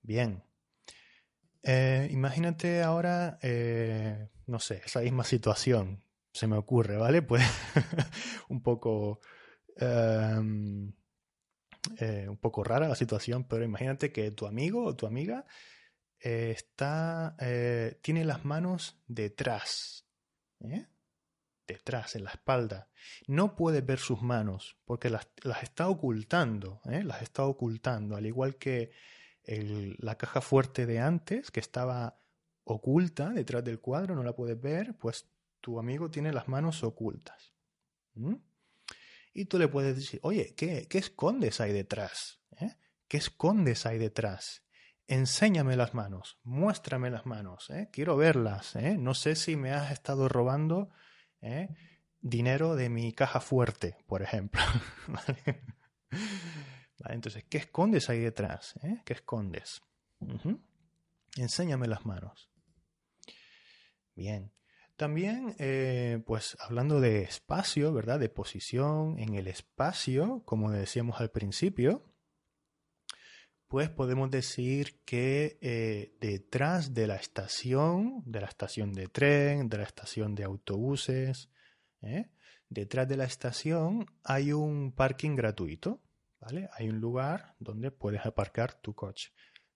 Bien, 0.02 0.44
eh, 1.62 2.08
imagínate 2.10 2.82
ahora, 2.82 3.38
eh, 3.44 4.30
no 4.48 4.58
sé, 4.58 4.82
esa 4.84 5.02
misma 5.02 5.24
situación, 5.24 6.04
se 6.34 6.48
me 6.48 6.58
ocurre, 6.58 6.98
¿vale? 6.98 7.22
Pues 7.28 7.44
un 8.50 8.62
poco... 8.62 9.22
Em, 9.78 10.94
eh, 12.00 12.28
un 12.30 12.38
poco 12.38 12.64
rara 12.64 12.88
la 12.88 12.96
situación, 12.96 13.46
pero 13.46 13.64
imagínate 13.64 14.12
que 14.12 14.32
tu 14.32 14.46
amigo 14.46 14.86
o 14.86 14.96
tu 14.96 15.06
amiga 15.06 15.46
está, 16.18 17.36
tiene 18.02 18.24
las 18.24 18.46
manos 18.46 19.04
detrás, 19.08 20.08
detrás, 21.68 22.16
en 22.16 22.24
la 22.24 22.30
espalda. 22.30 22.90
No 23.28 23.58
puedes 23.58 23.86
ver 23.86 24.00
sus 24.00 24.22
manos 24.22 24.78
porque 24.86 25.10
las, 25.10 25.28
las 25.44 25.64
está 25.64 25.90
ocultando, 25.90 26.80
las 26.86 27.22
está 27.22 27.44
ocultando, 27.46 28.16
al 28.16 28.26
igual 28.26 28.56
que 28.56 28.92
la 29.46 30.16
caja 30.16 30.40
fuerte 30.40 30.86
de 30.86 31.00
antes, 31.00 31.52
que 31.52 31.60
estaba 31.60 32.22
oculta 32.64 33.32
detrás 33.32 33.64
del 33.64 33.82
cuadro, 33.82 34.16
no 34.16 34.24
la 34.24 34.34
puedes 34.34 34.60
ver, 34.60 34.96
pues 34.98 35.30
tu 35.64 35.80
amigo 35.80 36.12
tiene 36.12 36.34
las 36.34 36.50
manos 36.50 36.84
ocultas. 36.84 37.54
Y 39.34 39.46
tú 39.46 39.58
le 39.58 39.70
puedes 39.70 39.96
decir, 39.96 40.20
oye, 40.22 40.54
¿qué, 40.58 40.88
qué 40.90 40.98
escondes 40.98 41.62
ahí 41.62 41.72
detrás? 41.72 42.42
¿Eh? 42.60 42.76
¿Qué 43.08 43.16
escondes 43.16 43.86
ahí 43.86 43.98
detrás? 43.98 44.66
Enséñame 45.08 45.78
las 45.78 45.94
manos, 45.94 46.38
muéstrame 46.44 47.10
las 47.10 47.26
manos, 47.26 47.70
¿eh? 47.70 47.88
quiero 47.94 48.18
verlas. 48.18 48.76
¿eh? 48.76 48.98
No 48.98 49.14
sé 49.14 49.38
si 49.38 49.56
me 49.56 49.72
has 49.72 49.92
estado 49.92 50.28
robando 50.28 50.90
¿eh? 51.42 51.70
dinero 52.20 52.76
de 52.76 52.90
mi 52.90 53.14
caja 53.14 53.40
fuerte, 53.40 53.96
por 54.06 54.22
ejemplo. 54.22 54.62
Entonces, 57.06 57.46
¿qué 57.50 57.60
escondes 57.60 58.10
ahí 58.10 58.20
detrás? 58.20 58.76
¿eh? 58.84 59.02
¿Qué 59.06 59.14
escondes? 59.14 59.82
Enséñame 61.38 61.88
las 61.88 62.06
manos. 62.06 62.50
Bien. 64.14 64.52
También, 64.96 65.56
eh, 65.58 66.22
pues 66.26 66.56
hablando 66.60 67.02
de 67.02 67.24
espacio, 67.24 67.94
¿verdad? 67.94 68.20
De 68.20 68.30
posición 68.30 69.18
en 69.18 69.34
el 69.34 69.48
espacio, 69.48 70.44
como 70.46 70.72
decíamos 70.72 71.20
al 71.20 71.32
principio, 71.32 72.14
pues 73.68 73.90
podemos 73.90 74.30
decir 74.30 75.02
que 75.04 75.58
eh, 75.62 76.16
detrás 76.22 76.94
de 76.94 77.08
la 77.08 77.16
estación, 77.16 78.22
de 78.26 78.42
la 78.42 78.48
estación 78.48 78.94
de 78.94 79.08
tren, 79.08 79.68
de 79.68 79.78
la 79.78 79.84
estación 79.84 80.36
de 80.36 80.44
autobuses, 80.44 81.50
¿eh? 82.04 82.30
detrás 82.70 83.08
de 83.08 83.18
la 83.18 83.24
estación 83.24 84.06
hay 84.24 84.54
un 84.54 84.92
parking 84.92 85.36
gratuito, 85.36 86.04
¿vale? 86.40 86.70
Hay 86.74 86.90
un 86.90 87.00
lugar 87.00 87.56
donde 87.58 87.90
puedes 87.90 88.24
aparcar 88.28 88.76
tu 88.76 88.94
coche. 88.94 89.32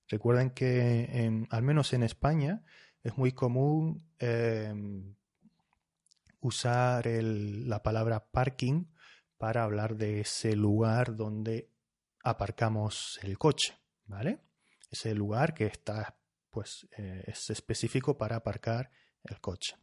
Recuerden 0.08 0.52
que 0.52 1.46
al 1.50 1.64
menos 1.64 1.92
en 1.94 2.04
España 2.04 2.64
es 3.04 3.18
muy 3.18 3.32
común 3.32 4.06
em, 4.20 5.16
usar 6.40 7.08
la 7.08 7.84
palabra 7.84 8.30
parking 8.32 8.86
para 9.38 9.64
hablar 9.64 9.96
de 9.96 10.22
ese 10.22 10.56
lugar 10.56 11.16
donde 11.16 11.70
aparcamos 12.24 13.20
el 13.22 13.38
coche, 13.38 13.78
¿vale? 14.06 14.42
Ese 14.90 15.14
lugar 15.14 15.54
que 15.54 15.66
está, 15.66 16.18
pues, 16.50 16.88
eh, 16.98 17.24
es 17.28 17.50
específico 17.50 18.18
para 18.18 18.38
aparcar 18.38 18.90
el 19.24 19.40
coche. 19.40 19.76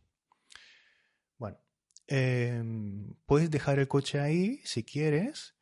Bueno, 1.38 1.59
em, 2.06 3.14
puedes 3.26 3.50
dejar 3.50 3.78
el 3.78 3.88
coche 3.88 4.21
ahí 4.21 4.61
si 4.64 4.85
quieres. 4.85 5.54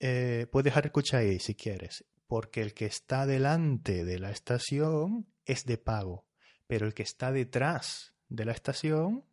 Eh, 0.00 0.46
puedes 0.50 0.64
dejar 0.64 0.86
el 0.86 0.92
coche 0.92 1.16
ahí 1.16 1.38
si 1.38 1.54
quieres, 1.54 2.04
porque 2.26 2.62
el 2.62 2.74
que 2.74 2.86
está 2.86 3.26
delante 3.26 4.04
de 4.04 4.18
la 4.18 4.30
estación 4.30 5.26
es 5.44 5.64
de 5.64 5.78
pago 5.78 6.26
pero 6.72 6.86
el 6.86 6.94
que 6.94 7.02
está 7.02 7.32
detrás 7.32 8.14
de 8.30 8.46
la 8.46 8.52
estación 8.52 9.26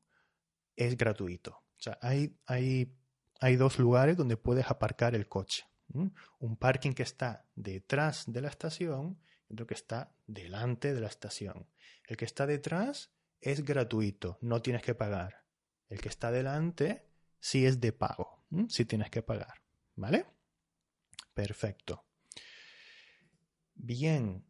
es 0.76 0.98
gratuito. 0.98 1.52
O 1.52 1.82
sea, 1.82 1.98
hay, 2.02 2.38
hay, 2.48 2.94
hay 3.40 3.56
dos 3.56 3.80
lugares 3.80 4.18
donde 4.18 4.36
puedes 4.36 4.70
aparcar 4.70 5.16
el 5.16 5.30
coche. 5.30 5.64
Un 6.40 6.58
parking 6.58 6.92
que 6.92 7.04
está 7.04 7.48
detrás 7.56 8.26
de 8.28 8.42
la 8.42 8.50
estación 8.50 9.22
y 9.48 9.54
otro 9.54 9.68
que 9.68 9.74
está 9.74 10.14
delante 10.28 10.94
de 10.94 11.00
la 11.00 11.08
estación. 11.08 11.70
El 12.04 12.18
que 12.18 12.26
está 12.26 12.46
detrás 12.46 13.14
es 13.40 13.64
gratuito, 13.64 14.38
no 14.42 14.62
tienes 14.62 14.82
que 14.82 14.94
pagar. 14.94 15.46
El 15.88 16.02
que 16.02 16.10
está 16.10 16.32
delante 16.32 17.08
sí 17.40 17.66
es 17.66 17.80
de 17.80 17.94
pago, 17.94 18.44
sí 18.68 18.84
tienes 18.84 19.10
que 19.12 19.22
pagar. 19.22 19.62
¿Vale? 19.96 20.26
Perfecto. 21.34 22.04
Bien. 23.76 24.46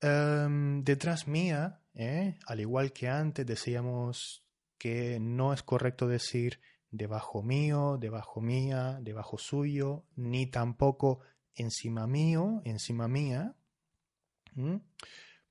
Em, 0.00 0.82
detrás 0.82 1.28
mía 1.28 1.81
¿eh? 1.94 2.38
Al 2.46 2.60
igual 2.60 2.92
que 2.92 3.08
antes 3.08 3.46
decíamos 3.46 4.44
que 4.78 5.18
no 5.20 5.52
es 5.52 5.62
correcto 5.62 6.08
decir 6.08 6.60
debajo 6.90 7.42
mío, 7.42 7.96
debajo 7.98 8.40
mía, 8.40 8.98
debajo 9.00 9.38
suyo, 9.38 10.04
ni 10.16 10.46
tampoco 10.46 11.20
encima 11.54 12.06
mío, 12.06 12.60
encima 12.64 13.08
mía. 13.08 13.54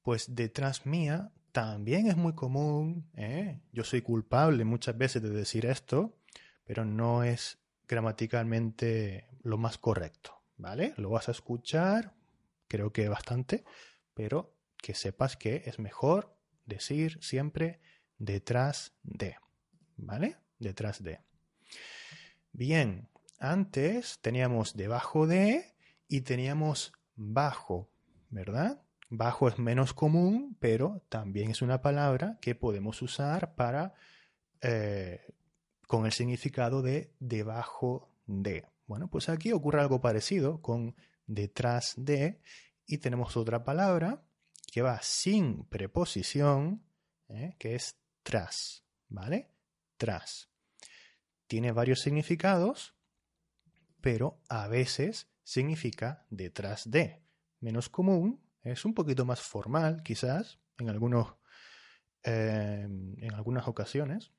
Pues 0.02 0.36
detrás 0.36 0.86
mía 0.86 1.32
también 1.52 2.08
es 2.08 2.16
muy 2.16 2.34
común. 2.34 3.10
¿eh? 3.16 3.62
Yo 3.72 3.84
soy 3.84 4.02
culpable 4.02 4.63
muchas 4.66 4.98
veces 4.98 5.22
de 5.22 5.30
decir 5.30 5.66
esto, 5.66 6.18
pero 6.63 6.86
no 6.86 7.24
es 7.24 7.60
gramaticalmente 7.88 9.28
lo 9.42 9.58
más 9.58 9.78
correcto. 9.78 10.38
¿Vale? 10.58 10.94
Lo 10.98 11.10
vas 11.10 11.28
a 11.28 11.32
escuchar, 11.32 12.13
creo 12.68 12.94
que 12.94 13.10
bastante, 13.10 13.63
pero 14.13 14.51
que 14.82 14.96
sepas 14.96 15.38
que 15.38 15.63
es 15.65 15.80
mejor 15.80 16.36
decir 16.65 17.20
siempre 17.22 17.80
detrás 18.17 18.94
de. 19.04 19.38
¿Vale? 19.98 20.38
Detrás 20.60 21.04
de. 21.04 21.20
Bien, 22.52 23.10
antes 23.39 24.20
teníamos 24.22 24.76
debajo 24.76 25.28
de 25.28 25.74
y 26.08 26.22
teníamos 26.22 26.94
bajo, 27.15 27.89
¿verdad? 28.30 28.84
Bajo 29.10 29.48
es 29.48 29.60
menos 29.60 29.94
común, 29.94 30.58
pero 30.60 31.04
también 31.10 31.52
es 31.52 31.62
una 31.62 31.82
palabra 31.82 32.38
que 32.41 32.56
podemos 32.56 33.02
usar 33.02 33.56
para 33.56 33.94
eh, 34.62 35.22
con 35.88 36.06
el 36.06 36.12
significado 36.12 36.82
de 36.82 37.13
debajo 37.20 38.10
de. 38.26 38.65
Bueno, 38.88 39.10
pues 39.10 39.30
aquí 39.30 39.52
ocurre 39.52 39.82
algo 39.82 40.02
parecido 40.02 40.62
con 40.62 40.96
detrás 41.28 41.94
de 41.98 42.41
y 42.86 42.98
tenemos 42.98 43.38
otra 43.38 43.63
palabra 43.63 44.24
que 44.72 44.82
va 44.82 45.02
sin 45.04 45.66
preposición, 45.66 46.82
¿eh? 47.28 47.56
que 47.60 47.76
es 47.76 48.00
tras, 48.24 48.86
¿vale? 49.10 49.52
Tras. 49.98 50.50
Tiene 51.46 51.74
varios 51.74 52.00
significados, 52.00 52.96
pero 54.00 54.42
a 54.48 54.70
veces 54.70 55.30
significa 55.44 56.26
detrás 56.30 56.90
de. 56.90 57.22
Menos 57.60 57.90
común, 57.90 58.42
es 58.64 58.86
un 58.86 58.94
poquito 58.94 59.26
más 59.26 59.42
formal, 59.42 60.02
quizás, 60.04 60.60
en, 60.80 60.90
algunos, 60.90 61.36
em, 62.24 63.22
en 63.22 63.34
algunas 63.34 63.68
ocasiones. 63.68 64.32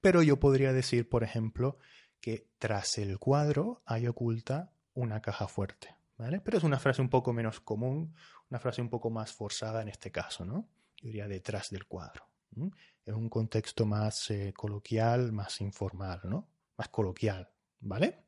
Pero 0.00 0.22
yo 0.22 0.38
podría 0.38 0.72
decir, 0.72 1.08
por 1.08 1.24
ejemplo, 1.24 1.78
que 2.20 2.48
tras 2.58 2.96
el 2.96 3.18
cuadro 3.18 3.82
hay 3.86 4.06
oculta 4.06 4.72
una 4.94 5.20
caja 5.20 5.48
fuerte. 5.48 6.01
Pero 6.44 6.58
es 6.58 6.64
una 6.64 6.78
frase 6.78 7.02
un 7.02 7.08
poco 7.08 7.32
menos 7.32 7.60
común, 7.60 8.14
una 8.50 8.60
frase 8.60 8.80
un 8.80 8.88
poco 8.88 9.10
más 9.10 9.32
forzada 9.32 9.82
en 9.82 9.88
este 9.88 10.10
caso, 10.10 10.44
¿no? 10.44 10.68
Yo 10.96 11.06
diría 11.06 11.28
detrás 11.28 11.70
del 11.70 11.86
cuadro. 11.86 12.28
Es 13.04 13.14
un 13.14 13.28
contexto 13.28 13.86
más 13.86 14.30
eh, 14.30 14.52
coloquial, 14.54 15.32
más 15.32 15.60
informal, 15.60 16.20
¿no? 16.24 16.48
Más 16.76 16.88
coloquial, 16.88 17.50
¿vale? 17.80 18.24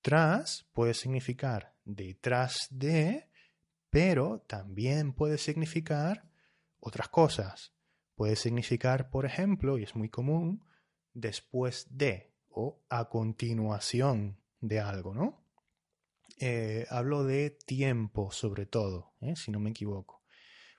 Tras 0.00 0.66
puede 0.72 0.94
significar 0.94 1.74
detrás 1.84 2.66
de, 2.70 3.28
pero 3.90 4.40
también 4.46 5.12
puede 5.12 5.38
significar 5.38 6.28
otras 6.80 7.08
cosas. 7.08 7.72
Puede 8.16 8.36
significar, 8.36 9.10
por 9.10 9.26
ejemplo, 9.26 9.78
y 9.78 9.84
es 9.84 9.94
muy 9.94 10.08
común, 10.08 10.64
después 11.14 11.86
de 11.90 12.32
o 12.50 12.80
a 12.88 13.08
continuación 13.08 14.38
de 14.60 14.80
algo, 14.80 15.14
¿no? 15.14 15.41
Eh, 16.38 16.86
hablo 16.90 17.24
de 17.24 17.50
tiempo 17.50 18.30
sobre 18.32 18.66
todo, 18.66 19.14
¿eh? 19.20 19.36
si 19.36 19.50
no 19.50 19.60
me 19.60 19.70
equivoco. 19.70 20.22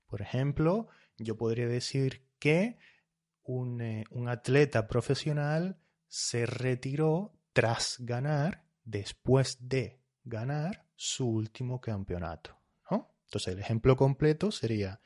Por 0.06 0.22
ejemplo, 0.22 0.88
yo 1.18 1.38
podría 1.38 1.68
decir 1.68 2.28
que 2.40 2.78
un, 3.44 3.82
eh, 3.82 4.04
un, 4.12 4.30
atleta 4.30 4.88
profesional 4.88 5.80
se 6.08 6.46
retiró 6.46 7.34
tras 7.54 7.98
ganar, 8.00 8.66
después 8.84 9.58
de 9.60 10.02
ganar 10.24 10.88
su 10.96 11.28
último 11.28 11.82
campeonato. 11.82 12.64
Entonces 13.34 13.54
el 13.54 13.60
ejemplo 13.62 13.98
completo 13.98 14.52
sería, 14.52 15.02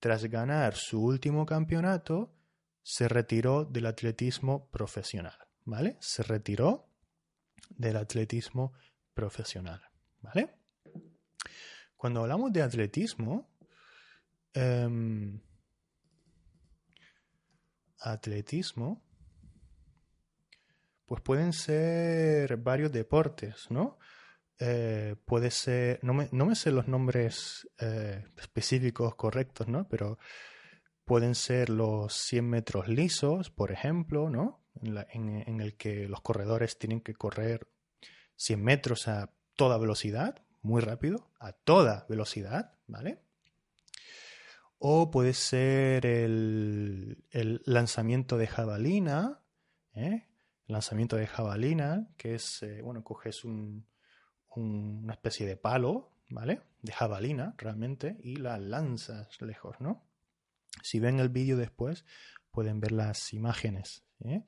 tras 0.00 0.24
ganar 0.24 0.74
su 0.74 1.00
último 1.00 1.46
campeonato, 1.46 2.34
se 2.82 3.06
retiró 3.06 3.64
del 3.64 3.86
atletismo 3.86 4.68
profesional. 4.72 5.38
¿Vale? 5.64 5.96
Se 6.00 6.24
retiró 6.24 6.90
del 7.70 7.96
atletismo 7.96 8.72
profesional. 9.14 9.82
¿Vale? 10.20 10.54
Cuando 11.96 12.20
hablamos 12.20 12.52
de 12.52 12.62
atletismo, 12.62 13.48
em, 14.52 15.40
atletismo, 17.98 19.02
pues 21.06 21.22
pueden 21.22 21.52
ser 21.52 22.56
varios 22.58 22.92
deportes, 22.92 23.70
¿no? 23.70 23.98
Eh, 24.58 25.16
puede 25.24 25.50
ser, 25.50 25.98
no 26.02 26.14
me, 26.14 26.28
no 26.32 26.46
me, 26.46 26.54
sé 26.54 26.70
los 26.70 26.88
nombres 26.88 27.68
eh, 27.78 28.24
específicos 28.36 29.14
correctos, 29.14 29.68
¿no? 29.68 29.88
Pero 29.88 30.18
pueden 31.04 31.34
ser 31.34 31.70
los 31.70 32.14
100 32.14 32.48
metros 32.48 32.88
lisos, 32.88 33.50
por 33.50 33.72
ejemplo, 33.72 34.30
¿no? 34.30 34.62
en 34.82 35.60
el 35.60 35.76
que 35.76 36.08
los 36.08 36.20
corredores 36.20 36.78
tienen 36.78 37.00
que 37.00 37.14
correr 37.14 37.68
100 38.36 38.62
metros 38.62 39.08
a 39.08 39.34
toda 39.56 39.78
velocidad, 39.78 40.42
muy 40.62 40.80
rápido, 40.80 41.30
a 41.38 41.52
toda 41.52 42.06
velocidad, 42.08 42.74
¿vale? 42.86 43.20
O 44.78 45.10
puede 45.10 45.34
ser 45.34 46.06
el, 46.06 47.24
lanzamiento 47.64 48.36
de 48.36 48.46
jabalina, 48.46 49.40
¿eh? 49.94 50.26
lanzamiento 50.66 51.16
de 51.16 51.26
jabalina, 51.26 52.08
que 52.16 52.34
es, 52.34 52.62
eh, 52.62 52.82
bueno, 52.82 53.04
coges 53.04 53.44
un, 53.44 53.86
una 54.56 55.14
especie 55.14 55.46
de 55.46 55.56
palo, 55.56 56.10
¿vale? 56.28 56.60
De 56.82 56.92
jabalina, 56.92 57.54
realmente, 57.58 58.16
y 58.22 58.36
la 58.36 58.58
lanzas 58.58 59.40
lejos, 59.40 59.80
¿no? 59.80 60.06
Si 60.82 60.98
ven 61.00 61.20
el 61.20 61.28
vídeo 61.28 61.56
después, 61.56 62.04
pueden 62.50 62.80
ver 62.80 62.92
las 62.92 63.32
imágenes. 63.32 64.04
¿eh? 64.24 64.44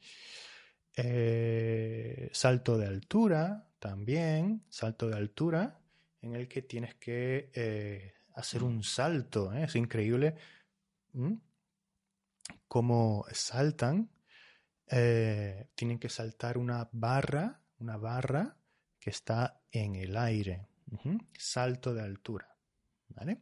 Eh, 0.96 2.30
salto 2.32 2.78
de 2.78 2.86
altura, 2.86 3.68
también, 3.78 4.64
salto 4.68 5.08
de 5.08 5.16
altura, 5.16 5.78
en 6.22 6.34
el 6.34 6.48
que 6.48 6.62
tienes 6.62 6.94
que 6.94 8.14
hacer 8.34 8.62
un 8.62 8.82
salto. 8.82 9.52
Es 9.52 9.76
increíble 9.76 10.34
cómo 12.66 13.24
saltan 13.32 14.10
eh, 14.88 15.68
tienen 15.74 15.98
que 15.98 16.08
saltar 16.08 16.58
una 16.58 16.88
barra, 16.92 17.60
una 17.80 17.96
barra 17.96 18.56
que 19.00 19.10
está 19.10 19.60
en 19.70 19.96
el 19.96 20.16
aire. 20.16 20.68
Salto 21.36 21.92
de 21.94 22.02
altura. 22.02 22.56
¿Vale? 23.08 23.40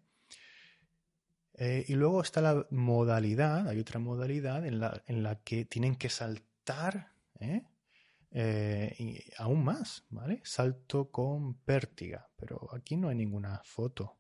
Eh, 1.55 1.85
y 1.89 1.95
luego 1.95 2.23
está 2.23 2.41
la 2.41 2.67
modalidad, 2.71 3.69
hay 3.69 3.79
otra 3.79 4.01
modalidad 4.01 4.67
en 4.67 4.81
la, 4.81 5.03
en 5.07 5.23
la 5.23 5.37
que 5.41 5.65
tienen 5.65 5.97
que 5.97 6.09
saltar 6.09 7.13
¿eh? 7.41 7.67
aún 9.39 9.65
más, 9.65 10.05
¿vale? 10.11 10.41
Salto 10.45 11.11
con 11.11 11.55
pértiga, 11.61 12.29
pero 12.37 12.69
aquí 12.75 12.97
no 12.97 13.09
hay 13.09 13.15
ninguna 13.15 13.63
foto. 13.65 14.19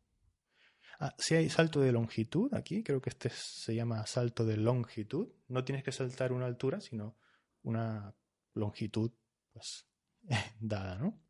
Ah, 1.00 1.14
si 1.18 1.34
hay 1.34 1.50
salto 1.50 1.80
de 1.80 1.92
longitud 1.92 2.54
aquí, 2.54 2.82
creo 2.82 3.00
que 3.02 3.10
este 3.10 3.28
se 3.30 3.74
llama 3.74 4.06
salto 4.06 4.44
de 4.44 4.56
longitud. 4.56 5.28
No 5.48 5.64
tienes 5.64 5.82
que 5.84 5.92
saltar 5.92 6.32
una 6.32 6.46
altura, 6.46 6.80
sino 6.80 7.16
una 7.62 8.14
longitud 8.54 9.12
pues, 9.52 9.86
dada, 10.60 10.96
¿no? 10.96 11.20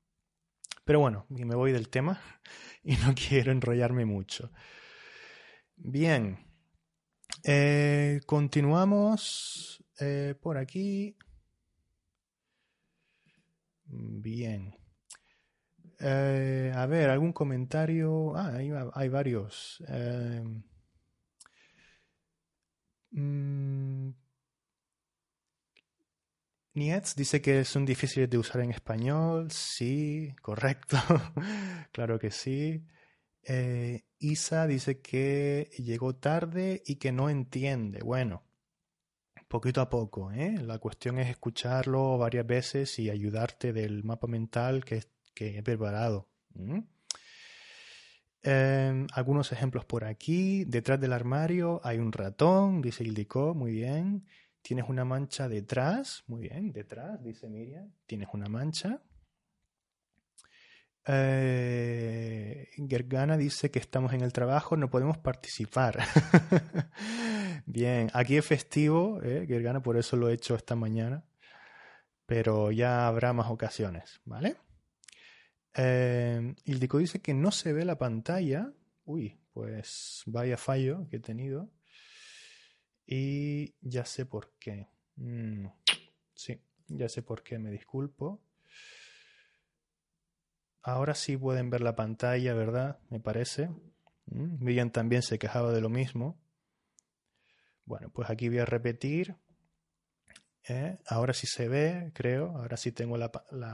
Pero 0.85 1.01
bueno, 1.01 1.27
me 1.31 1.55
voy 1.55 1.73
del 1.73 1.89
tema 1.89 2.21
y 2.83 2.97
no 2.97 3.15
quiero 3.15 3.53
enrollarme 3.53 4.05
mucho. 4.05 4.53
Bien, 5.77 6.39
eh, 7.43 8.21
continuamos 8.27 9.83
eh, 9.99 10.35
por 10.41 10.59
aquí. 10.59 11.17
Bien. 13.87 14.75
Eh, 16.01 16.73
a 16.75 16.87
ver, 16.87 17.11
algún 17.11 17.33
comentario. 17.33 18.37
Ah, 18.37 18.53
hay, 18.95 19.09
varios. 19.09 19.83
Eh, 19.89 20.43
mm, 23.13 24.11
Nietz 26.75 27.15
dice 27.15 27.41
que 27.41 27.65
son 27.65 27.85
difíciles 27.87 28.29
de 28.31 28.39
usar 28.39 28.61
en 28.63 28.71
español. 28.71 29.51
Sí, 29.51 30.35
correcto. 30.43 30.97
claro 31.93 32.19
que 32.19 32.31
sí. 32.31 32.85
Eh, 33.45 34.05
Isa 34.19 34.67
dice 34.67 35.01
que 35.01 35.71
llegó 35.79 36.17
tarde 36.17 36.83
y 36.87 36.97
que 36.97 37.13
no 37.13 37.31
entiende. 37.31 38.01
Bueno, 38.05 38.44
poquito 39.55 39.81
a 39.81 39.89
poco. 39.89 40.33
¿eh? 40.33 40.59
La 40.63 40.81
cuestión 40.81 41.17
es 41.21 41.29
escucharlo 41.31 42.19
varias 42.19 42.45
veces 42.45 42.99
y 42.99 43.09
ayudarte 43.09 43.73
del 43.73 44.03
mapa 44.03 44.27
mental 44.27 44.85
que, 44.85 45.05
he 45.37 45.63
preparado. 45.63 46.27
Em, 48.43 49.07
algunos 49.13 49.53
ejemplos 49.53 49.85
por 49.85 50.07
aquí. 50.07 50.65
Detrás 50.65 51.01
del 51.01 51.13
armario 51.13 51.81
hay 51.85 51.99
un 51.99 52.11
ratón, 52.11 52.83
dice 52.83 53.05
Ildiko, 53.05 53.55
muy 53.55 53.71
bien. 53.71 54.27
Tienes 54.61 54.89
una 54.89 55.05
mancha 55.05 55.49
detrás, 55.49 56.25
muy 56.27 56.43
bien, 56.49 56.73
detrás, 56.73 57.23
dice 57.23 57.49
Miriam. 57.49 57.93
Tienes 58.07 58.31
una 58.33 58.49
mancha. 58.49 59.03
Eh, 61.07 62.71
Gergana 62.89 63.37
dice 63.37 63.71
que 63.71 63.79
estamos 63.79 64.15
en 64.15 64.23
el 64.23 64.33
trabajo, 64.33 64.77
no 64.77 64.91
podemos 64.91 65.17
participar. 65.19 66.01
bien, 67.67 68.11
aquí 68.15 68.37
es 68.37 68.47
festivo, 68.47 69.21
eh, 69.23 69.47
Gergana, 69.47 69.83
por 69.83 69.97
eso 69.97 70.17
lo 70.17 70.29
he 70.29 70.35
hecho 70.35 70.55
esta 70.55 70.75
mañana. 70.77 71.25
Pero 72.27 72.71
ya 72.73 73.07
habrá 73.07 73.33
más 73.33 73.51
ocasiones, 73.51 74.21
¿vale? 74.25 74.57
Eh, 75.77 76.55
Ildico 76.65 76.99
dice 76.99 77.21
que 77.21 77.35
no 77.35 77.51
se 77.51 77.73
ve 77.73 77.85
la 77.85 77.99
pantalla. 77.99 78.73
Uy, 79.05 79.39
pues 79.53 80.23
vaya 80.27 80.57
fallo 80.57 81.07
que 81.11 81.17
he 81.17 81.21
tenido. 81.21 81.71
Y 83.07 83.75
ya 83.81 84.05
sé 84.05 84.25
por 84.25 84.53
qué. 84.59 84.89
Mm, 85.17 85.67
sí, 86.35 86.61
ya 86.89 87.09
sé 87.09 87.23
por 87.23 87.43
qué, 87.43 87.59
me 87.59 87.71
disculpo. 87.71 88.41
Ahora 90.83 91.15
sí 91.15 91.37
pueden 91.37 91.71
ver 91.71 91.81
la 91.81 91.97
pantalla, 91.97 92.55
¿verdad? 92.55 92.99
Me 93.11 93.21
parece. 93.21 93.69
Mm, 94.27 94.65
Miriam 94.65 94.91
también 94.91 95.23
se 95.23 95.39
quejaba 95.39 95.73
de 95.73 95.81
lo 95.81 95.91
mismo. 95.91 96.39
Bueno, 97.85 98.11
pues 98.11 98.31
aquí 98.31 98.49
voy 98.49 98.59
a 98.59 98.65
repetir. 98.65 99.37
¿eh? 100.69 100.99
Ahora 101.07 101.33
sí 101.35 101.47
se 101.47 101.69
ve, 101.69 102.11
creo. 102.15 102.57
Ahora 102.57 102.77
sí 102.77 102.93
tengo 102.93 103.17
la, 103.17 103.31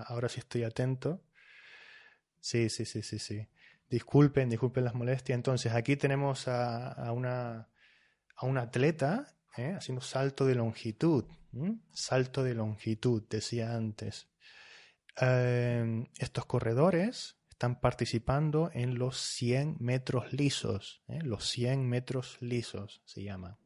ahora 0.06 0.28
sí 0.28 0.40
estoy 0.40 0.64
atento. 0.64 1.22
Sí, 2.40 2.68
sí, 2.70 2.84
sí, 2.84 3.02
sí, 3.02 3.18
sí. 3.18 3.48
Disculpen, 3.88 4.48
disculpen 4.48 4.84
las 4.84 4.94
molestias. 4.94 5.36
Entonces, 5.36 5.72
aquí 5.72 5.96
tenemos 5.96 6.48
a 6.48 7.12
una 7.12 7.70
a 8.40 8.46
un 8.46 8.58
atleta 8.58 9.26
¿eh? 9.56 9.74
haciendo 9.76 10.00
salto 10.00 10.46
de 10.46 10.54
longitud. 10.54 11.24
Salto 11.92 12.42
de 12.42 12.54
longitud, 12.54 13.22
decía 13.28 13.74
antes. 13.74 14.28
Em, 15.16 16.06
estos 16.18 16.46
corredores 16.46 17.36
están 17.60 17.78
participando 17.78 18.70
en 18.72 18.98
los 18.98 19.18
100 19.18 19.76
metros 19.80 20.32
lisos. 20.32 21.02
¿eh? 21.08 21.20
Los 21.22 21.46
100 21.50 21.86
metros 21.86 22.38
lisos 22.40 23.02
se 23.04 23.22
llama. 23.22 23.58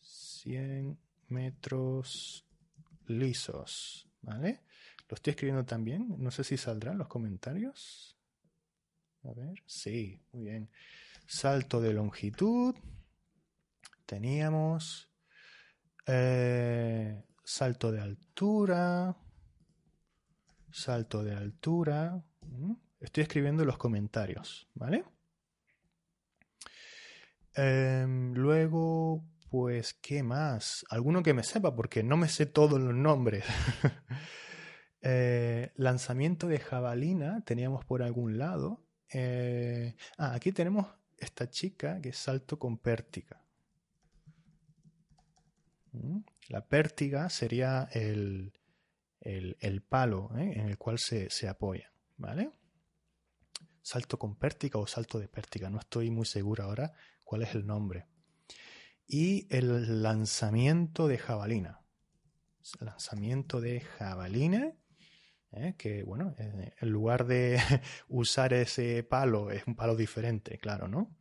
100 0.00 0.98
metros 1.28 2.46
lisos. 3.06 4.08
¿Vale? 4.22 4.62
Lo 5.08 5.16
estoy 5.16 5.32
escribiendo 5.32 5.64
también. 5.64 6.14
No 6.18 6.30
sé 6.30 6.44
si 6.44 6.56
saldrán 6.56 6.98
los 6.98 7.08
comentarios. 7.08 8.16
A 9.24 9.32
ver. 9.32 9.60
Sí, 9.66 10.22
muy 10.30 10.44
bien 10.44 10.70
salto 11.26 11.80
de 11.80 11.92
longitud, 11.92 12.74
teníamos 14.06 15.10
eh, 16.06 17.24
salto 17.44 17.90
de 17.90 18.00
altura, 18.00 19.16
salto 20.70 21.22
de 21.22 21.34
altura. 21.34 22.22
Estoy 23.00 23.22
escribiendo 23.22 23.64
los 23.64 23.78
comentarios, 23.78 24.68
¿vale? 24.74 25.04
Em, 27.54 28.34
luego, 28.34 29.24
pues, 29.48 29.94
¿qué 29.94 30.22
más? 30.22 30.84
Alguno 30.90 31.22
que 31.22 31.34
me 31.34 31.42
sepa, 31.42 31.74
porque 31.74 32.02
no 32.02 32.16
me 32.16 32.28
sé 32.28 32.46
todos 32.46 32.80
los 32.80 32.94
nombres. 32.94 33.44
Eh, 35.08 35.70
lanzamiento 35.76 36.48
de 36.48 36.58
jabalina 36.58 37.44
teníamos 37.44 37.84
por 37.84 38.02
algún 38.02 38.38
lado. 38.38 38.82
Eh, 39.12 39.94
ah, 40.18 40.34
aquí 40.34 40.50
tenemos 40.50 40.88
esta 41.16 41.48
chica 41.48 42.00
que 42.00 42.08
es 42.08 42.16
salto 42.16 42.58
con 42.58 42.78
pértiga. 42.78 43.40
La 46.48 46.66
pértiga 46.66 47.30
sería 47.30 47.88
el, 47.92 48.52
el, 49.26 49.82
palo 49.82 50.30
¿eh? 50.36 50.52
en 50.56 50.68
el 50.68 50.78
cual 50.78 50.98
se, 50.98 51.30
se 51.30 51.48
apoya. 51.48 51.92
¿Vale? 52.16 52.50
Salto 53.82 54.18
con 54.18 54.36
pértiga 54.36 54.80
o 54.80 54.86
salto 54.86 55.18
de 55.18 55.28
pértiga. 55.28 55.68
No 55.70 55.78
estoy 55.78 56.10
muy 56.10 56.26
seguro 56.26 56.64
ahora 56.64 56.92
cuál 57.24 57.42
es 57.42 57.54
el 57.54 57.66
nombre. 57.66 58.06
Y 59.06 59.46
el 59.54 60.02
lanzamiento 60.02 61.08
de 61.08 61.18
jabalina. 61.18 61.80
Lanzamiento 62.80 63.60
de 63.60 63.80
jabalina 63.80 64.74
¿eh? 65.52 65.74
que 65.76 66.02
bueno, 66.02 66.34
en 66.38 66.88
lugar 66.90 67.26
de 67.26 67.58
usar 68.08 68.52
ese 68.52 69.02
palo, 69.02 69.50
es 69.50 69.66
un 69.66 69.74
palo 69.74 69.96
diferente, 69.96 70.58
claro, 70.58 70.88
¿no? 70.88 71.16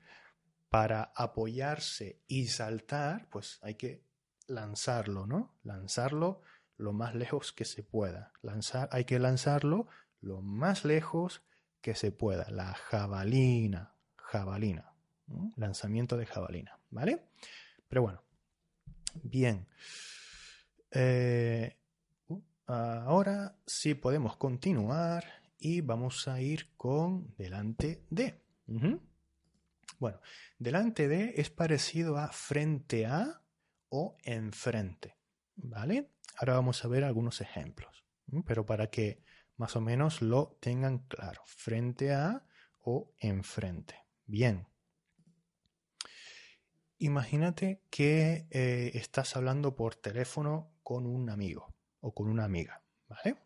Para 0.69 1.11
apoyarse 1.15 2.21
y 2.27 2.47
saltar, 2.47 3.29
pues 3.29 3.59
hay 3.61 3.75
que 3.75 4.03
lanzarlo, 4.47 5.25
¿no? 5.25 5.57
Lanzarlo 5.63 6.41
lo 6.77 6.93
más 6.93 7.15
lejos 7.15 7.53
que 7.53 7.65
se 7.65 7.83
pueda. 7.83 8.31
Lanzar, 8.41 8.89
hay 8.91 9.05
que 9.05 9.19
lanzarlo 9.19 9.87
lo 10.21 10.41
más 10.41 10.85
lejos 10.85 11.43
que 11.81 11.95
se 11.95 12.11
pueda. 12.11 12.49
La 12.49 12.73
jabalina, 12.73 13.95
jabalina, 14.15 14.93
lanzamiento 15.55 16.17
de 16.17 16.25
jabalina, 16.25 16.79
¿vale? 16.89 17.25
Pero 17.87 18.01
bueno, 18.01 18.23
bien. 19.23 19.67
Eh, 20.91 21.77
Ahora 22.67 23.55
sí 23.67 23.93
podemos 23.93 24.37
continuar 24.37 25.23
y 25.59 25.81
vamos 25.81 26.27
a 26.27 26.41
ir 26.41 26.75
con 26.77 27.35
delante 27.37 28.03
de. 28.09 28.41
Bueno, 29.99 30.19
delante 30.57 31.07
de 31.07 31.33
es 31.37 31.51
parecido 31.51 32.17
a 32.17 32.29
frente 32.29 33.05
a 33.05 33.41
o 33.89 34.17
enfrente. 34.23 35.14
¿Vale? 35.55 36.11
Ahora 36.37 36.53
vamos 36.53 36.83
a 36.83 36.87
ver 36.87 37.03
algunos 37.03 37.41
ejemplos, 37.41 38.03
pero 38.45 38.65
para 38.65 38.89
que 38.89 39.23
más 39.57 39.75
o 39.75 39.81
menos 39.81 40.21
lo 40.21 40.57
tengan 40.59 40.99
claro. 40.99 41.41
Frente 41.45 42.13
a 42.13 42.45
o 42.81 43.13
enfrente. 43.19 43.95
Bien. 44.25 44.67
Imagínate 46.97 47.81
que 47.89 48.47
eh, 48.49 48.91
estás 48.95 49.35
hablando 49.35 49.75
por 49.75 49.95
teléfono 49.95 50.71
con 50.83 51.05
un 51.05 51.29
amigo 51.29 51.73
o 51.99 52.13
con 52.13 52.27
una 52.27 52.45
amiga, 52.45 52.81
¿vale? 53.07 53.37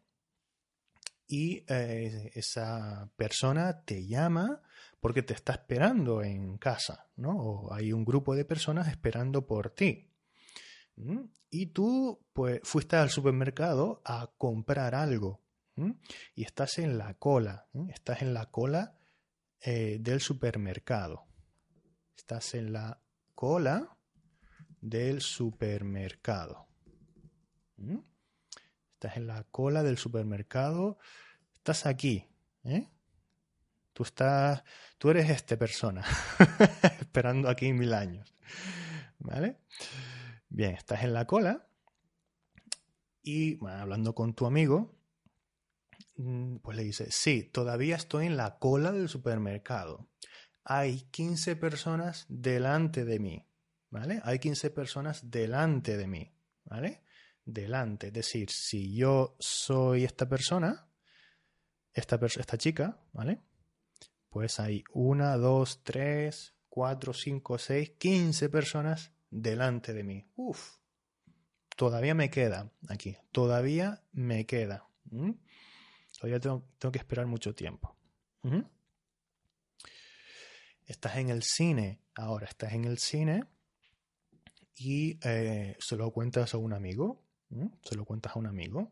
Y 1.27 1.63
eh, 1.67 2.31
esa 2.33 3.11
persona 3.15 3.83
te 3.85 4.05
llama 4.07 4.61
porque 4.99 5.23
te 5.23 5.33
está 5.33 5.53
esperando 5.53 6.23
en 6.23 6.57
casa, 6.57 7.07
¿no? 7.15 7.37
O 7.37 7.73
hay 7.73 7.93
un 7.93 8.03
grupo 8.03 8.35
de 8.35 8.45
personas 8.45 8.87
esperando 8.87 9.45
por 9.45 9.69
ti. 9.69 10.08
Y 11.49 11.67
tú, 11.67 12.25
pues, 12.33 12.59
fuiste 12.63 12.95
al 12.95 13.09
supermercado 13.09 14.01
a 14.05 14.31
comprar 14.37 14.95
algo. 14.95 15.41
Y 16.35 16.43
estás 16.43 16.77
en 16.79 16.97
la 16.97 17.13
cola. 17.13 17.67
Estás 17.89 18.21
en 18.21 18.33
la 18.33 18.47
cola 18.47 18.97
eh, 19.61 19.97
del 19.99 20.19
supermercado. 20.19 21.25
Estás 22.17 22.53
en 22.53 22.73
la 22.73 23.01
cola 23.33 23.97
del 24.81 25.21
supermercado. 25.21 26.67
Estás 28.93 29.15
en 29.17 29.27
la 29.27 29.43
cola 29.45 29.83
del 29.83 29.97
supermercado. 29.97 30.99
Estás 31.53 31.85
aquí. 31.85 32.27
¿eh? 32.65 32.89
Tú 33.93 34.03
estás. 34.03 34.63
Tú 34.97 35.09
eres 35.11 35.29
esta 35.29 35.57
persona. 35.57 36.03
esperando 36.99 37.47
aquí 37.49 37.71
mil 37.71 37.93
años. 37.93 38.35
¿Vale? 39.19 39.59
Bien, 40.49 40.75
estás 40.75 41.03
en 41.03 41.13
la 41.13 41.25
cola. 41.25 41.67
Y 43.21 43.63
hablando 43.65 44.15
con 44.15 44.33
tu 44.33 44.45
amigo, 44.45 44.99
mm, 46.17 46.57
pues 46.57 46.77
le 46.77 46.83
dices, 46.83 47.13
sí, 47.15 47.43
todavía 47.43 47.95
estoy 47.95 48.25
en 48.25 48.37
la 48.37 48.59
cola 48.59 48.91
del 48.91 49.09
supermercado 49.09 50.09
hay 50.69 51.01
15 51.09 51.55
personas 51.55 52.27
delante 52.29 53.03
de 53.03 53.17
mí, 53.17 53.43
¿vale? 53.89 54.21
Hay 54.23 54.37
15 54.37 54.69
personas 54.69 55.31
delante 55.31 55.97
de 55.97 56.05
mí, 56.05 56.31
¿vale? 56.63 57.01
Delante, 57.43 58.07
es 58.07 58.13
decir, 58.13 58.51
si 58.51 58.95
yo 58.95 59.35
soy 59.39 60.03
esta 60.03 60.29
persona, 60.29 60.87
esta, 61.91 62.19
esta 62.23 62.57
chica, 62.59 63.01
¿vale? 63.13 63.41
Pues 64.29 64.59
hay 64.59 64.83
una, 64.93 65.37
dos, 65.37 65.81
tres, 65.83 66.53
cuatro, 66.69 67.15
cinco, 67.15 67.57
seis, 67.57 67.93
quince 67.97 68.47
personas 68.47 69.11
delante 69.29 69.93
de 69.93 70.03
mí. 70.03 70.25
Uf, 70.35 70.77
todavía 71.75 72.13
me 72.13 72.29
queda 72.29 72.71
aquí, 72.87 73.17
todavía 73.31 74.03
me 74.11 74.45
queda. 74.45 74.87
Todavía 76.19 76.39
tengo, 76.39 76.91
que 76.91 76.99
esperar 76.99 77.25
mucho 77.25 77.55
tiempo. 77.55 77.95
Estás 80.85 81.17
en 81.17 81.29
el 81.29 81.43
cine, 81.43 82.01
ahora 82.15 82.47
estás 82.47 82.73
en 82.73 82.85
el 82.85 82.97
cine 82.97 83.45
y 84.75 85.19
eh, 85.23 85.75
se 85.79 85.95
lo 85.95 86.11
cuentas 86.11 86.53
a 86.53 86.57
un 86.57 86.73
amigo, 86.73 87.23
se 87.83 87.95
lo 87.95 88.05
cuentas 88.05 88.35
a 88.35 88.39
un 88.39 88.47
amigo 88.47 88.91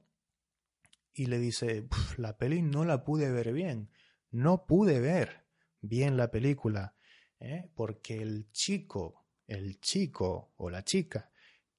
y 1.14 1.26
le 1.26 1.40
dice, 1.40 1.88
la 2.18 2.38
peli 2.38 2.62
no 2.62 2.86
la 2.86 3.04
pude 3.04 3.32
ver 3.32 3.52
bien, 3.52 3.92
no 4.32 4.66
pude 4.66 5.00
ver 5.00 5.46
bien 5.82 6.18
la 6.18 6.30
película, 6.30 6.96
¿eh? 7.40 7.70
porque 7.76 8.22
el 8.22 8.52
chico, 8.52 9.27
el 9.48 9.80
chico 9.80 10.54
o 10.58 10.70
la 10.70 10.84
chica 10.84 11.32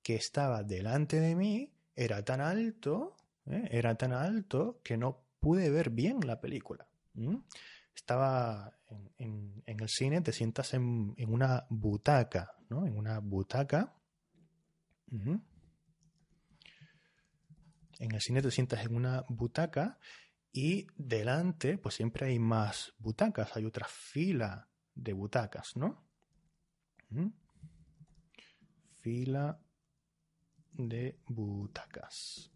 que 0.02 0.16
estaba 0.16 0.62
delante 0.62 1.20
de 1.20 1.34
mí 1.34 1.72
era 1.94 2.24
tan 2.24 2.40
alto, 2.40 3.16
¿eh? 3.46 3.68
era 3.70 3.94
tan 3.96 4.12
alto 4.12 4.80
que 4.82 4.96
no 4.96 5.24
pude 5.38 5.70
ver 5.70 5.90
bien 5.90 6.20
la 6.26 6.40
película 6.40 6.88
estaba 7.98 8.78
en, 9.18 9.62
el 9.66 9.88
cine, 9.88 10.20
te 10.20 10.32
sientas 10.32 10.72
en, 10.74 11.14
una 11.26 11.66
butaca, 11.68 12.54
¿no? 12.68 12.86
En 12.86 12.96
una 12.96 13.18
butaca. 13.18 13.94
En 15.10 15.42
el 17.98 18.20
cine 18.20 18.40
te 18.40 18.52
sientas 18.52 18.84
en 18.84 18.94
una 18.94 19.24
butaca 19.28 19.98
y 20.52 20.86
delante, 20.96 21.76
pues 21.76 21.96
siempre 21.96 22.26
hay 22.26 22.38
más 22.38 22.94
butacas, 22.98 23.56
hay 23.56 23.64
otra 23.64 23.88
fila 23.88 24.68
de 24.94 25.12
butacas, 25.12 25.76
¿no? 25.76 26.06
Fila 29.00 29.58
de 30.72 31.18
butacas. 31.26 32.50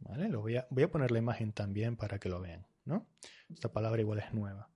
¿Vale? 0.00 0.28
Lo 0.28 0.40
voy 0.40 0.56
a, 0.56 0.66
voy 0.70 0.84
a 0.84 0.90
poner 0.90 1.10
la 1.10 1.18
imagen 1.18 1.52
también 1.52 1.96
para 1.96 2.18
que 2.18 2.28
lo 2.28 2.40
vean. 2.40 2.66
¿no? 2.86 3.08
Esta 3.50 3.70
palabra 3.70 4.00
igual 4.00 4.20
es 4.20 4.32
nueva. 4.32 4.70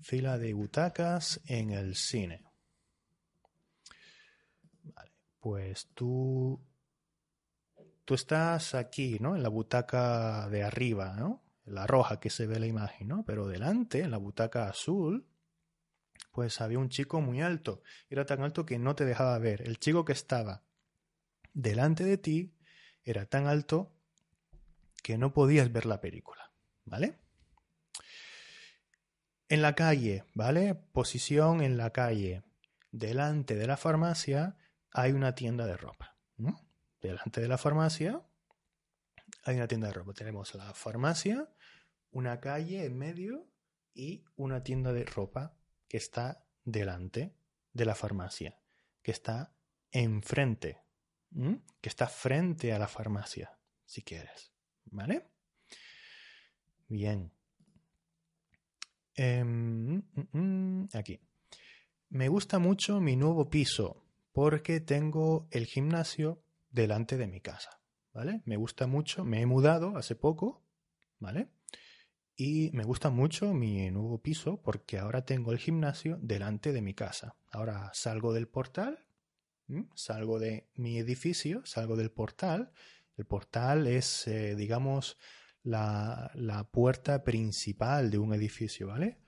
Fila 0.00 0.38
de 0.38 0.52
butacas 0.52 1.40
en 1.46 1.70
el 1.70 1.96
cine. 1.96 2.44
Vale, 4.82 5.12
pues 5.40 5.88
tú, 5.94 6.60
tú 8.04 8.14
estás 8.14 8.74
aquí, 8.74 9.18
¿no? 9.18 9.34
En 9.34 9.42
la 9.42 9.48
butaca 9.48 10.48
de 10.50 10.62
arriba, 10.62 11.14
¿no? 11.16 11.42
La 11.64 11.86
roja 11.86 12.20
que 12.20 12.28
se 12.28 12.46
ve 12.46 12.60
la 12.60 12.66
imagen, 12.66 13.08
¿no? 13.08 13.24
Pero 13.24 13.48
delante, 13.48 14.02
en 14.02 14.10
la 14.10 14.18
butaca 14.18 14.68
azul, 14.68 15.26
pues 16.34 16.60
había 16.60 16.80
un 16.80 16.88
chico 16.88 17.20
muy 17.20 17.40
alto. 17.40 17.82
Era 18.10 18.26
tan 18.26 18.42
alto 18.42 18.66
que 18.66 18.76
no 18.76 18.96
te 18.96 19.04
dejaba 19.04 19.38
ver. 19.38 19.62
El 19.62 19.78
chico 19.78 20.04
que 20.04 20.12
estaba 20.12 20.64
delante 21.52 22.02
de 22.02 22.18
ti 22.18 22.56
era 23.04 23.24
tan 23.26 23.46
alto 23.46 23.92
que 25.04 25.16
no 25.16 25.32
podías 25.32 25.72
ver 25.72 25.86
la 25.86 26.00
película, 26.00 26.50
¿vale? 26.86 27.20
En 29.48 29.62
la 29.62 29.76
calle, 29.76 30.24
¿vale? 30.34 30.74
Posición 30.74 31.62
en 31.62 31.76
la 31.76 31.90
calle. 31.90 32.42
Delante 32.90 33.54
de 33.54 33.68
la 33.68 33.76
farmacia 33.76 34.56
hay 34.90 35.12
una 35.12 35.36
tienda 35.36 35.66
de 35.66 35.76
ropa. 35.76 36.16
Delante 37.00 37.42
de 37.42 37.48
la 37.48 37.58
farmacia 37.58 38.22
hay 39.44 39.54
una 39.54 39.68
tienda 39.68 39.86
de 39.86 39.94
ropa. 39.94 40.14
Tenemos 40.14 40.52
la 40.56 40.74
farmacia, 40.74 41.48
una 42.10 42.40
calle 42.40 42.84
en 42.84 42.98
medio 42.98 43.46
y 43.94 44.24
una 44.34 44.64
tienda 44.64 44.92
de 44.92 45.04
ropa 45.04 45.54
que 45.88 45.96
está 45.96 46.44
delante 46.64 47.34
de 47.72 47.84
la 47.84 47.94
farmacia, 47.94 48.58
que 49.02 49.10
está 49.10 49.54
enfrente, 49.90 50.82
que 51.80 51.88
está 51.88 52.06
frente 52.06 52.72
a 52.72 52.78
la 52.78 52.88
farmacia, 52.88 53.58
si 53.84 54.02
quieres. 54.02 54.52
¿Vale? 54.86 55.30
Bien. 56.88 57.32
Em, 59.16 59.96
mm, 59.96 60.02
mm, 60.32 60.88
aquí. 60.94 61.20
Me 62.10 62.28
gusta 62.28 62.58
mucho 62.58 63.00
mi 63.00 63.16
nuevo 63.16 63.48
piso 63.50 64.04
porque 64.32 64.80
tengo 64.80 65.48
el 65.50 65.66
gimnasio 65.66 66.44
delante 66.70 67.16
de 67.16 67.26
mi 67.26 67.40
casa, 67.40 67.80
¿vale? 68.12 68.42
Me 68.44 68.56
gusta 68.56 68.86
mucho, 68.86 69.24
me 69.24 69.40
he 69.40 69.46
mudado 69.46 69.96
hace 69.96 70.14
poco, 70.16 70.64
¿vale? 71.18 71.48
Y 72.36 72.70
me 72.72 72.82
gusta 72.82 73.10
mucho 73.10 73.54
mi 73.54 73.90
nuevo 73.90 74.20
piso 74.20 74.60
porque 74.60 74.98
ahora 74.98 75.24
tengo 75.24 75.52
el 75.52 75.58
gimnasio 75.58 76.18
delante 76.20 76.72
de 76.72 76.82
mi 76.82 76.92
casa. 76.92 77.36
Ahora 77.52 77.90
salgo 77.94 78.32
del 78.32 78.48
portal, 78.48 79.06
salgo 79.94 80.40
de 80.40 80.68
mi 80.74 80.98
edificio, 80.98 81.64
salgo 81.64 81.96
del 81.96 82.10
portal. 82.10 82.72
El 83.16 83.26
portal 83.26 83.86
es, 83.86 84.26
eh, 84.26 84.56
digamos, 84.56 85.16
la, 85.62 86.68
puerta 86.72 87.22
principal 87.22 88.10
de 88.10 88.18
un 88.18 88.34
edificio, 88.34 88.88
¿vale? 88.88 89.18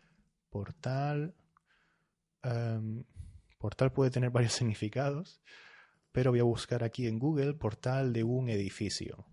Portal. 0.51 1.37
Em, 2.43 3.05
portal 3.59 3.93
puede 3.93 4.11
tener 4.11 4.31
varios 4.33 4.53
significados, 4.53 5.41
pero 6.11 6.33
voy 6.33 6.41
a 6.41 6.45
buscar 6.45 6.83
aquí 6.83 7.07
en 7.07 7.21
Google 7.21 7.55
portal 7.55 8.13
de 8.13 8.25
un 8.25 8.49
edificio. 8.49 9.27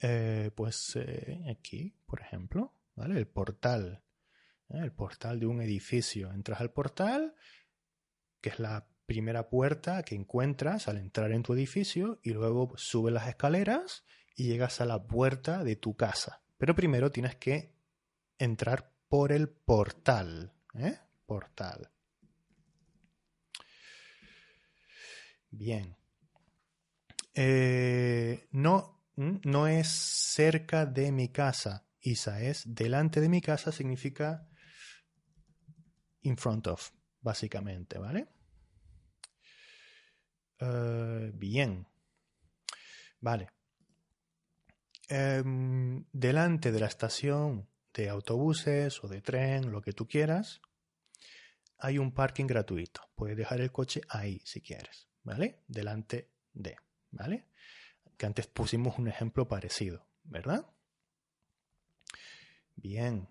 Eh, 0.00 0.50
pues 0.54 0.96
eh, 0.96 1.44
aquí, 1.50 1.94
por 2.06 2.20
ejemplo, 2.20 2.74
¿vale? 2.96 3.18
El 3.18 3.26
portal. 3.26 4.02
¿eh? 4.70 4.78
El 4.78 4.92
portal 4.92 5.40
de 5.40 5.46
un 5.46 5.60
edificio. 5.60 6.32
Entras 6.32 6.60
al 6.60 6.72
portal, 6.72 7.34
que 8.40 8.48
es 8.48 8.58
la 8.58 8.88
primera 9.06 9.48
puerta 9.50 10.02
que 10.02 10.14
encuentras 10.14 10.88
al 10.88 10.96
entrar 10.96 11.32
en 11.32 11.42
tu 11.42 11.52
edificio, 11.52 12.20
y 12.22 12.30
luego 12.30 12.72
subes 12.76 13.12
las 13.12 13.28
escaleras 13.28 14.04
y 14.34 14.44
llegas 14.44 14.80
a 14.80 14.86
la 14.86 15.06
puerta 15.06 15.64
de 15.64 15.76
tu 15.76 15.96
casa. 15.96 16.42
Pero 16.56 16.74
primero 16.74 17.10
tienes 17.10 17.36
que 17.36 17.74
entrar 18.38 18.92
por 19.08 19.32
el 19.32 19.48
portal. 19.48 20.52
Portal. 21.26 21.90
Bien. 25.50 25.96
Eh, 27.34 28.46
no, 28.52 28.99
no 29.20 29.66
es 29.66 29.88
cerca 29.88 30.86
de 30.86 31.12
mi 31.12 31.28
casa. 31.28 31.86
Isa 32.00 32.40
es 32.42 32.62
delante 32.66 33.20
de 33.20 33.28
mi 33.28 33.42
casa 33.42 33.70
significa 33.70 34.48
in 36.22 36.36
front 36.36 36.66
of, 36.68 36.90
básicamente, 37.20 37.98
¿vale? 37.98 38.28
Eh, 40.58 41.32
bien. 41.34 41.86
Vale. 43.20 43.50
Em, 45.08 46.04
delante 46.12 46.72
de 46.72 46.80
la 46.80 46.86
estación 46.86 47.68
de 47.92 48.08
autobuses 48.08 49.04
o 49.04 49.08
de 49.08 49.20
tren, 49.20 49.70
lo 49.70 49.82
que 49.82 49.92
tú 49.92 50.06
quieras, 50.06 50.62
hay 51.78 51.98
un 51.98 52.12
parking 52.12 52.46
gratuito. 52.46 53.02
Puedes 53.14 53.36
dejar 53.36 53.60
el 53.60 53.72
coche 53.72 54.00
ahí 54.08 54.40
si 54.44 54.62
quieres, 54.62 55.08
¿vale? 55.24 55.62
Delante 55.66 56.30
de, 56.52 56.76
¿vale? 57.10 57.49
Que 58.20 58.26
antes 58.26 58.46
pusimos 58.46 58.98
un 58.98 59.08
ejemplo 59.08 59.48
parecido, 59.48 60.06
¿verdad? 60.24 60.66
Bien. 62.76 63.30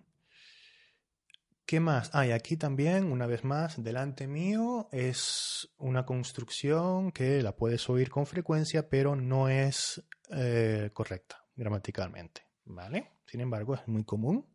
¿Qué 1.64 1.78
más? 1.78 2.12
Hay 2.12 2.32
aquí 2.32 2.56
también, 2.56 3.04
una 3.04 3.26
vez 3.26 3.44
más, 3.44 3.80
delante 3.80 4.26
mío 4.26 4.88
es 4.90 5.72
una 5.78 6.04
construcción 6.04 7.12
que 7.12 7.40
la 7.40 7.54
puedes 7.54 7.88
oír 7.88 8.10
con 8.10 8.26
frecuencia, 8.26 8.88
pero 8.88 9.14
no 9.14 9.48
es 9.48 10.02
eh, 10.28 10.90
correcta 10.92 11.46
gramaticalmente, 11.54 12.48
¿vale? 12.64 13.12
Sin 13.26 13.40
embargo, 13.40 13.76
es 13.76 13.86
muy 13.86 14.02
común 14.02 14.52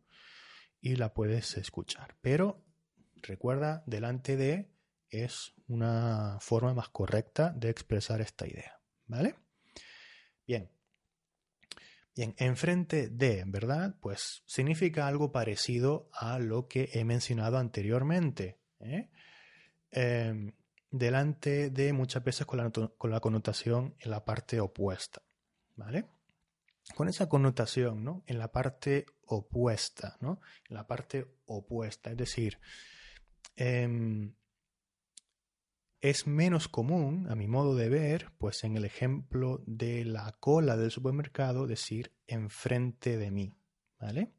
y 0.82 0.96
la 0.96 1.14
puedes 1.14 1.56
escuchar. 1.56 2.18
Pero 2.20 2.62
recuerda, 3.22 3.82
delante 3.86 4.36
de 4.36 4.70
es 5.08 5.54
una 5.66 6.36
forma 6.42 6.74
más 6.74 6.90
correcta 6.90 7.54
de 7.56 7.70
expresar 7.70 8.20
esta 8.20 8.46
idea, 8.46 8.82
¿vale? 9.06 9.45
Bien. 10.46 10.70
Bien, 12.14 12.34
enfrente 12.38 13.08
de, 13.08 13.44
¿verdad? 13.46 13.94
Pues 14.00 14.42
significa 14.46 15.06
algo 15.06 15.32
parecido 15.32 16.08
a 16.12 16.38
lo 16.38 16.66
que 16.66 16.88
he 16.94 17.04
mencionado 17.04 17.58
anteriormente. 17.58 18.58
¿eh? 18.80 19.10
Em, 19.90 20.52
delante 20.90 21.70
de 21.70 21.92
muchas 21.92 22.24
veces 22.24 22.46
con 22.46 22.58
la, 22.58 22.70
con 22.70 23.10
la, 23.10 23.20
connotación 23.20 23.94
en 23.98 24.10
la 24.10 24.24
parte 24.24 24.60
opuesta, 24.60 25.22
¿vale? 25.74 26.06
Con 26.94 27.08
esa 27.08 27.28
connotación, 27.28 28.04
¿no? 28.04 28.22
En 28.26 28.38
la 28.38 28.52
parte 28.52 29.06
opuesta, 29.26 30.16
¿no? 30.20 30.40
En 30.68 30.76
la 30.76 30.86
parte 30.86 31.26
opuesta, 31.46 32.10
es 32.10 32.16
decir, 32.16 32.58
em, 33.56 34.34
es 36.10 36.26
menos 36.26 36.68
común, 36.68 37.26
a 37.28 37.34
mi 37.34 37.48
modo 37.48 37.74
de 37.74 37.88
ver, 37.88 38.30
pues 38.38 38.62
en 38.64 38.76
el 38.76 38.84
ejemplo 38.84 39.62
de 39.66 40.04
la 40.04 40.36
cola 40.38 40.76
del 40.76 40.90
supermercado, 40.90 41.66
decir 41.66 42.14
enfrente 42.26 43.16
de 43.16 43.30
mí, 43.30 43.58
¿vale? 43.98 44.32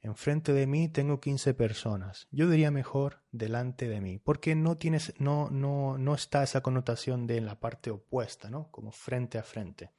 Enfrente 0.00 0.52
de 0.52 0.66
mí 0.66 0.88
tengo 0.88 1.20
15 1.20 1.54
personas. 1.54 2.26
Yo 2.30 2.48
diría 2.48 2.70
mejor 2.70 3.22
delante 3.32 3.88
de 3.88 4.00
mí, 4.00 4.18
porque 4.18 4.54
no 4.54 4.76
tienes, 4.76 5.12
no, 5.18 5.50
no, 5.50 5.98
no 5.98 6.14
está 6.14 6.42
esa 6.42 6.62
connotación 6.62 7.26
de 7.26 7.36
en 7.36 7.46
la 7.46 7.60
parte 7.60 7.90
opuesta, 7.90 8.48
¿no? 8.48 8.70
Como 8.70 8.90
frente 8.90 9.38
a 9.38 9.42
frente. 9.42 9.92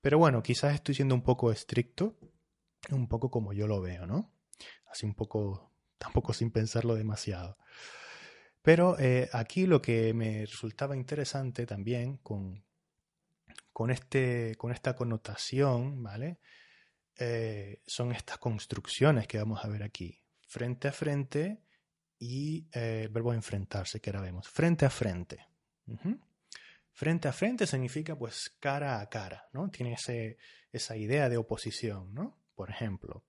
Pero 0.00 0.18
bueno, 0.18 0.42
quizás 0.42 0.74
estoy 0.74 0.94
siendo 0.94 1.14
un 1.14 1.22
poco 1.22 1.50
estricto, 1.50 2.18
un 2.90 3.08
poco 3.08 3.30
como 3.30 3.52
yo 3.52 3.66
lo 3.66 3.80
veo, 3.80 4.06
¿no? 4.06 4.32
Así 4.90 5.06
un 5.06 5.14
poco, 5.14 5.72
tampoco 5.98 6.32
sin 6.32 6.50
pensarlo 6.50 6.94
demasiado. 6.94 7.56
Pero 8.62 8.98
eh, 8.98 9.28
aquí 9.32 9.66
lo 9.66 9.80
que 9.80 10.12
me 10.14 10.44
resultaba 10.44 10.96
interesante 10.96 11.66
también 11.66 12.18
con, 12.18 12.64
con, 13.72 13.90
este, 13.90 14.54
con 14.56 14.72
esta 14.72 14.94
connotación, 14.94 16.02
¿vale? 16.02 16.40
Eh, 17.16 17.82
son 17.86 18.12
estas 18.12 18.38
construcciones 18.38 19.26
que 19.26 19.38
vamos 19.38 19.64
a 19.64 19.68
ver 19.68 19.82
aquí. 19.82 20.22
Frente 20.46 20.88
a 20.88 20.92
frente 20.92 21.62
y 22.18 22.68
eh, 22.72 23.08
verbo 23.10 23.32
enfrentarse, 23.32 24.00
que 24.00 24.10
ahora 24.10 24.22
vemos. 24.22 24.48
Frente 24.48 24.86
a 24.86 24.90
frente. 24.90 25.46
Frente 26.92 27.28
a 27.28 27.32
frente 27.32 27.66
significa 27.66 28.16
pues 28.16 28.56
cara 28.60 29.00
a 29.00 29.08
cara, 29.08 29.48
¿no? 29.52 29.70
Tiene 29.70 29.94
ese, 29.94 30.36
esa 30.72 30.96
idea 30.96 31.28
de 31.28 31.36
oposición, 31.36 32.12
¿no? 32.12 32.38
Por 32.54 32.70
ejemplo, 32.70 33.24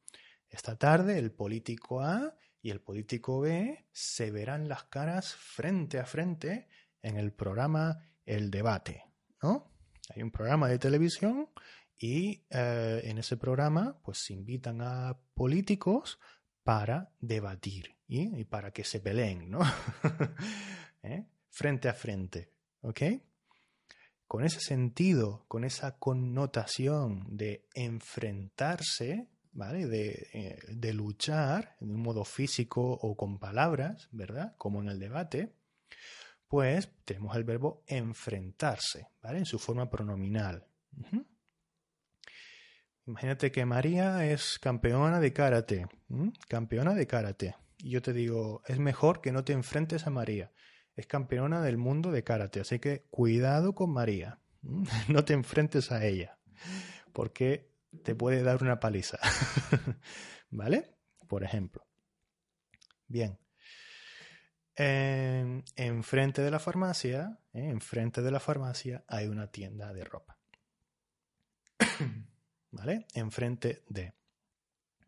esta 0.50 0.76
tarde 0.78 1.20
el 1.20 1.32
político 1.32 2.02
A 2.02 2.36
y 2.62 2.72
el 2.72 2.82
político 2.82 3.40
B 3.40 3.88
se 3.92 4.32
verán 4.32 4.68
las 4.68 4.84
caras 4.86 5.36
frente 5.36 6.00
a 6.00 6.06
frente 6.06 6.68
en 7.02 7.18
el 7.18 7.32
programa 7.32 8.04
El 8.26 8.52
Debate, 8.52 9.06
¿no? 9.42 9.72
Hay 10.14 10.24
un 10.24 10.32
programa 10.32 10.68
de 10.68 10.80
televisión 10.80 11.50
y 11.98 12.46
eh, 12.50 13.02
en 13.04 13.18
ese 13.18 13.38
programa 13.38 14.00
pues 14.04 14.20
se 14.26 14.34
invitan 14.34 14.82
a 14.82 15.20
políticos 15.34 16.20
para 16.64 17.12
debatir 17.20 17.98
y, 18.08 18.44
para 18.46 18.72
que 18.72 18.84
se 18.84 19.00
peleen, 19.00 19.50
¿no? 19.50 19.60
¿Eh? 21.04 21.26
Frente 21.50 21.90
a 21.90 21.94
frente, 21.94 22.54
¿ok? 22.82 23.02
Con 24.28 24.44
ese 24.44 24.60
sentido, 24.60 25.46
con 25.48 25.64
esa 25.64 25.98
connotación 25.98 27.26
de 27.36 27.68
enfrentarse, 27.74 29.28
¿vale? 29.52 29.88
Eh, 30.34 30.60
de, 30.70 30.94
luchar 30.94 31.76
en 31.82 31.92
un 31.92 32.02
modo 32.02 32.24
físico 32.24 32.82
o 32.82 33.16
con 33.16 33.40
palabras, 33.40 34.10
¿verdad? 34.12 34.56
Como 34.58 34.82
en 34.82 34.90
el 34.90 35.00
debate, 35.00 35.54
pues 36.48 36.90
tenemos 37.06 37.36
el 37.36 37.44
verbo 37.44 37.84
enfrentarse, 37.88 39.08
¿vale? 39.22 39.40
En 39.40 39.46
su 39.46 39.60
forma 39.60 39.90
pronominal. 39.90 40.66
Imagínate 43.06 43.52
que 43.52 43.66
María 43.66 44.26
es 44.26 44.60
campeona 44.60 45.20
de 45.20 45.34
karate, 45.34 45.88
campeona 46.48 46.94
de 46.94 47.08
karate. 47.08 47.56
Y 47.80 47.92
yo 47.92 48.02
te 48.02 48.14
digo, 48.14 48.62
es 48.68 48.78
mejor 48.80 49.22
que 49.22 49.32
no 49.32 49.44
te 49.44 49.54
enfrentes 49.54 50.06
a 50.06 50.10
María. 50.10 50.52
Es 50.96 51.08
campeona 51.08 51.62
del 51.62 51.78
mundo 51.78 52.12
de 52.12 52.24
karate, 52.24 52.60
así 52.60 52.80
que 52.80 53.06
cuidado 53.10 53.74
con 53.74 53.92
María. 53.92 54.40
No 55.08 55.24
te 55.24 55.34
enfrentes 55.34 55.92
a 55.92 56.06
ella, 56.06 56.38
porque 57.14 57.69
te 58.04 58.16
puede 58.16 58.44
dar 58.44 58.62
una 58.62 58.80
paliza. 58.80 59.20
¿Vale? 60.50 60.96
Por 61.28 61.44
ejemplo. 61.44 61.86
Bien. 63.08 63.40
En, 64.76 65.64
enfrente 65.76 66.42
de 66.42 66.52
la 66.52 66.60
farmacia, 66.60 67.40
¿eh? 67.54 67.70
enfrente 67.70 68.22
de 68.22 68.32
la 68.32 68.40
farmacia 68.40 69.04
hay 69.08 69.28
una 69.28 69.52
tienda 69.52 69.94
de 69.94 70.04
ropa. 70.06 70.38
¿Vale? 72.72 73.08
Enfrente 73.14 73.84
de. 73.90 74.14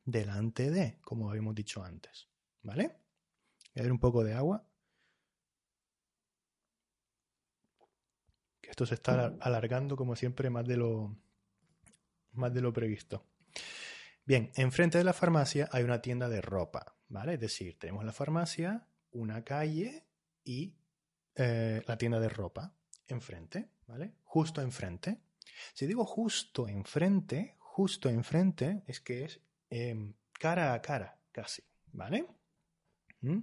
Delante 0.03 0.71
de, 0.71 0.99
como 1.01 1.29
habíamos 1.29 1.55
dicho 1.55 1.83
antes. 1.83 2.27
¿Vale? 2.63 2.87
Voy 3.73 3.79
a 3.79 3.83
ver 3.83 3.91
un 3.91 3.99
poco 3.99 4.23
de 4.23 4.33
agua. 4.33 4.65
Que 8.59 8.71
esto 8.71 8.85
se 8.85 8.95
está 8.95 9.37
alargando 9.39 9.95
como 9.95 10.15
siempre 10.15 10.49
más 10.49 10.67
de 10.67 10.77
lo, 10.77 11.15
más 12.33 12.53
de 12.53 12.61
lo 12.61 12.73
previsto. 12.73 13.25
Bien, 14.25 14.51
enfrente 14.55 14.97
de 14.97 15.03
la 15.03 15.13
farmacia 15.13 15.67
hay 15.71 15.83
una 15.83 16.01
tienda 16.01 16.29
de 16.29 16.41
ropa, 16.41 16.95
¿vale? 17.07 17.33
Es 17.33 17.39
decir, 17.39 17.77
tenemos 17.79 18.05
la 18.05 18.13
farmacia, 18.13 18.87
una 19.11 19.43
calle 19.43 20.05
y 20.43 20.75
eh, 21.35 21.81
la 21.87 21.97
tienda 21.97 22.19
de 22.19 22.29
ropa 22.29 22.75
enfrente, 23.07 23.69
¿vale? 23.87 24.13
Justo 24.23 24.61
enfrente. 24.61 25.21
Si 25.73 25.85
digo 25.85 26.05
justo 26.05 26.67
enfrente, 26.67 27.55
justo 27.59 28.09
enfrente 28.09 28.83
es 28.87 29.01
que 29.01 29.25
es 29.25 29.41
em, 29.69 30.13
cara 30.33 30.73
a 30.73 30.81
cara, 30.81 31.19
casi, 31.31 31.63
¿vale? 31.91 32.27
¿Mm? 33.21 33.39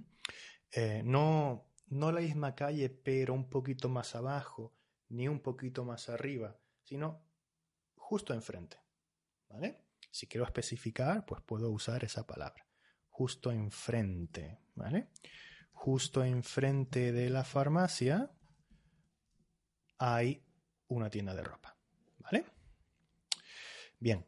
Eh, 0.71 1.01
no, 1.03 1.71
no 1.87 2.11
la 2.11 2.21
misma 2.21 2.55
calle, 2.55 2.89
pero 2.89 3.33
un 3.33 3.49
poquito 3.49 3.89
más 3.89 4.15
abajo, 4.15 4.73
ni 5.09 5.27
un 5.27 5.39
poquito 5.39 5.83
más 5.85 6.09
arriba, 6.09 6.57
sino 6.83 7.28
justo 8.09 8.33
enfrente. 8.33 8.77
¿Vale? 9.49 9.85
Si 10.09 10.25
quiero 10.25 10.43
especificar, 10.43 11.27
pues 11.27 11.43
puedo 11.43 11.69
usar 11.69 12.03
esa 12.03 12.25
palabra. 12.25 12.65
Justo 13.07 13.51
enfrente. 13.51 14.57
¿Vale? 14.73 15.09
Justo 15.71 16.23
enfrente 16.23 17.11
de 17.11 17.29
la 17.29 17.43
farmacia 17.43 18.31
hay 19.99 20.43
una 20.87 21.11
tienda 21.11 21.35
de 21.35 21.43
ropa. 21.43 21.77
¿Vale? 22.17 22.45
Bien. 23.99 24.25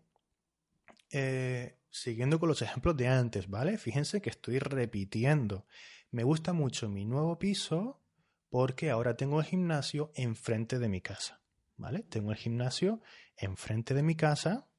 Eh, 1.10 1.80
siguiendo 1.90 2.40
con 2.40 2.50
los 2.50 2.62
ejemplos 2.62 2.96
de 2.96 3.08
antes, 3.08 3.50
¿vale? 3.50 3.80
Fíjense 3.80 4.22
que 4.22 4.30
estoy 4.30 4.60
repitiendo. 4.60 5.66
Me 6.12 6.24
gusta 6.24 6.54
mucho 6.54 6.88
mi 6.88 7.06
nuevo 7.06 7.40
piso 7.40 8.00
porque 8.50 8.92
ahora 8.92 9.18
tengo 9.18 9.40
el 9.40 9.48
gimnasio 9.48 10.12
enfrente 10.14 10.78
de 10.78 10.88
mi 10.88 11.02
casa. 11.02 11.41
¿Vale? 11.82 12.04
Tengo 12.04 12.32
el 12.32 12.38
gimnasio 12.38 13.02
enfrente 13.36 13.96
de 13.96 14.04
mi 14.04 14.16
casa 14.16 14.70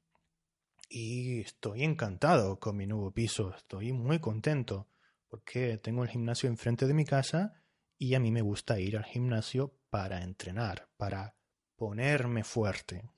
y 0.88 1.40
estoy 1.40 1.82
encantado 1.82 2.60
con 2.60 2.76
mi 2.76 2.86
nuevo 2.86 3.12
piso, 3.12 3.54
estoy 3.56 3.92
muy 3.92 4.20
contento 4.20 4.88
porque 5.28 5.78
tengo 5.78 6.04
el 6.04 6.10
gimnasio 6.10 6.48
enfrente 6.48 6.86
de 6.86 6.94
mi 6.94 7.04
casa 7.04 7.54
y 7.98 8.14
a 8.14 8.20
mí 8.20 8.30
me 8.30 8.40
gusta 8.40 8.78
ir 8.78 8.96
al 8.96 9.04
gimnasio 9.04 9.76
para 9.90 10.22
entrenar, 10.22 10.88
para 10.96 11.34
ponerme 11.74 12.44
fuerte, 12.44 13.10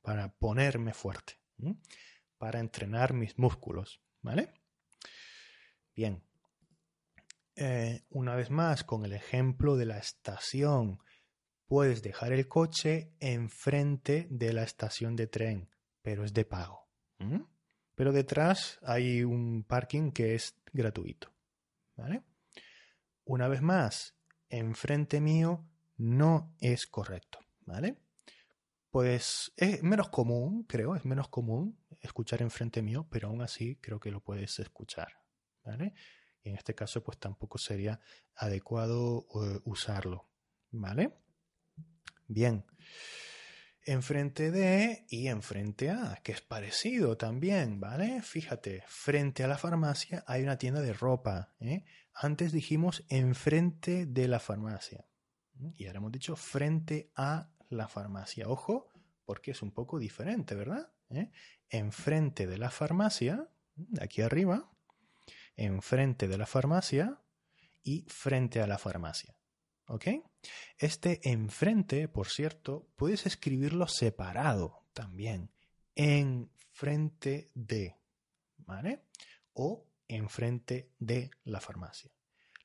para 0.00 0.32
ponerme 0.32 0.94
fuerte, 0.94 1.38
para 2.38 2.60
entrenar 2.60 3.12
mis 3.12 3.38
músculos, 3.38 4.00
¿vale? 4.22 4.54
Bien. 5.94 6.22
Eh, 7.54 8.04
una 8.10 8.34
vez 8.34 8.50
más, 8.50 8.84
con 8.84 9.04
el 9.04 9.12
ejemplo 9.12 9.76
de 9.76 9.86
la 9.86 9.98
estación 9.98 11.00
puedes 11.66 12.02
dejar 12.02 12.32
el 12.32 12.48
coche 12.48 13.12
enfrente 13.20 14.26
de 14.30 14.52
la 14.52 14.62
estación 14.62 15.16
de 15.16 15.26
tren, 15.26 15.70
pero 16.02 16.24
es 16.24 16.32
de 16.32 16.44
pago. 16.44 16.86
Pero 17.94 18.12
detrás 18.12 18.78
hay 18.82 19.24
un 19.24 19.64
parking 19.64 20.12
que 20.12 20.34
es 20.34 20.54
gratuito. 20.72 21.32
¿Vale? 21.96 22.22
Una 23.24 23.48
vez 23.48 23.62
más, 23.62 24.14
enfrente 24.48 25.20
mío 25.20 25.66
no 25.96 26.54
es 26.60 26.86
correcto. 26.86 27.38
¿Vale? 27.64 27.98
Pues 28.90 29.52
es 29.56 29.82
menos 29.82 30.08
común, 30.10 30.64
creo, 30.64 30.94
es 30.94 31.04
menos 31.04 31.28
común 31.28 31.78
escuchar 32.00 32.42
enfrente 32.42 32.82
mío, 32.82 33.06
pero 33.10 33.28
aún 33.28 33.42
así 33.42 33.76
creo 33.76 33.98
que 33.98 34.10
lo 34.10 34.20
puedes 34.20 34.58
escuchar. 34.58 35.08
¿Vale? 35.64 35.94
Y 36.42 36.50
en 36.50 36.56
este 36.56 36.74
caso, 36.74 37.02
pues 37.02 37.18
tampoco 37.18 37.58
sería 37.58 37.98
adecuado 38.34 39.26
eh, 39.34 39.60
usarlo. 39.64 40.28
¿Vale? 40.70 41.25
Bien. 42.28 42.64
Enfrente 43.84 44.50
de 44.50 45.06
y 45.08 45.28
enfrente 45.28 45.90
a, 45.90 46.20
que 46.24 46.32
es 46.32 46.40
parecido 46.40 47.16
también, 47.16 47.78
¿vale? 47.78 48.20
Fíjate, 48.22 48.82
frente 48.88 49.44
a 49.44 49.48
la 49.48 49.58
farmacia 49.58 50.24
hay 50.26 50.42
una 50.42 50.58
tienda 50.58 50.80
de 50.80 50.92
ropa. 50.92 51.54
¿eh? 51.60 51.84
Antes 52.12 52.50
dijimos 52.50 53.04
enfrente 53.08 54.06
de 54.06 54.26
la 54.26 54.40
farmacia. 54.40 55.06
Y 55.74 55.86
ahora 55.86 55.98
hemos 55.98 56.12
dicho 56.12 56.34
frente 56.34 57.12
a 57.14 57.52
la 57.68 57.86
farmacia. 57.86 58.48
Ojo, 58.48 58.88
porque 59.24 59.52
es 59.52 59.62
un 59.62 59.72
poco 59.72 59.98
diferente, 60.00 60.56
¿verdad? 60.56 60.90
¿Eh? 61.10 61.30
Enfrente 61.70 62.48
de 62.48 62.58
la 62.58 62.70
farmacia, 62.70 63.48
aquí 64.00 64.20
arriba, 64.20 64.68
enfrente 65.54 66.26
de 66.26 66.38
la 66.38 66.46
farmacia 66.46 67.20
y 67.84 68.04
frente 68.08 68.60
a 68.60 68.66
la 68.66 68.78
farmacia. 68.78 69.36
¿Ok? 69.88 70.06
Este 70.78 71.20
enfrente, 71.30 72.08
por 72.08 72.28
cierto, 72.28 72.88
puedes 72.96 73.26
escribirlo 73.26 73.86
separado 73.88 74.84
también. 74.92 75.50
Enfrente 75.94 77.50
de. 77.54 77.96
¿Vale? 78.58 79.04
O 79.52 79.86
enfrente 80.08 80.92
de 80.98 81.30
la 81.44 81.60
farmacia. 81.60 82.10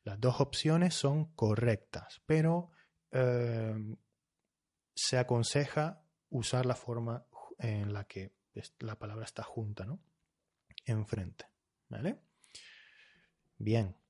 Las 0.03 0.19
dos 0.19 0.41
opciones 0.41 0.95
son 0.95 1.34
correctas, 1.36 2.22
pero 2.26 2.72
eh, 3.11 3.76
se 4.95 5.17
aconseja 5.17 6.03
usar 6.30 6.65
la 6.65 6.76
forma 6.76 7.26
en 7.59 7.93
la 7.93 8.05
que 8.05 8.34
la 8.80 8.97
palabra 8.97 9.26
está 9.26 9.43
junta, 9.43 9.86
¿no? 9.86 10.01
Enfrente. 10.86 11.45
¿Vale? 11.88 12.19
Bien. 13.57 14.01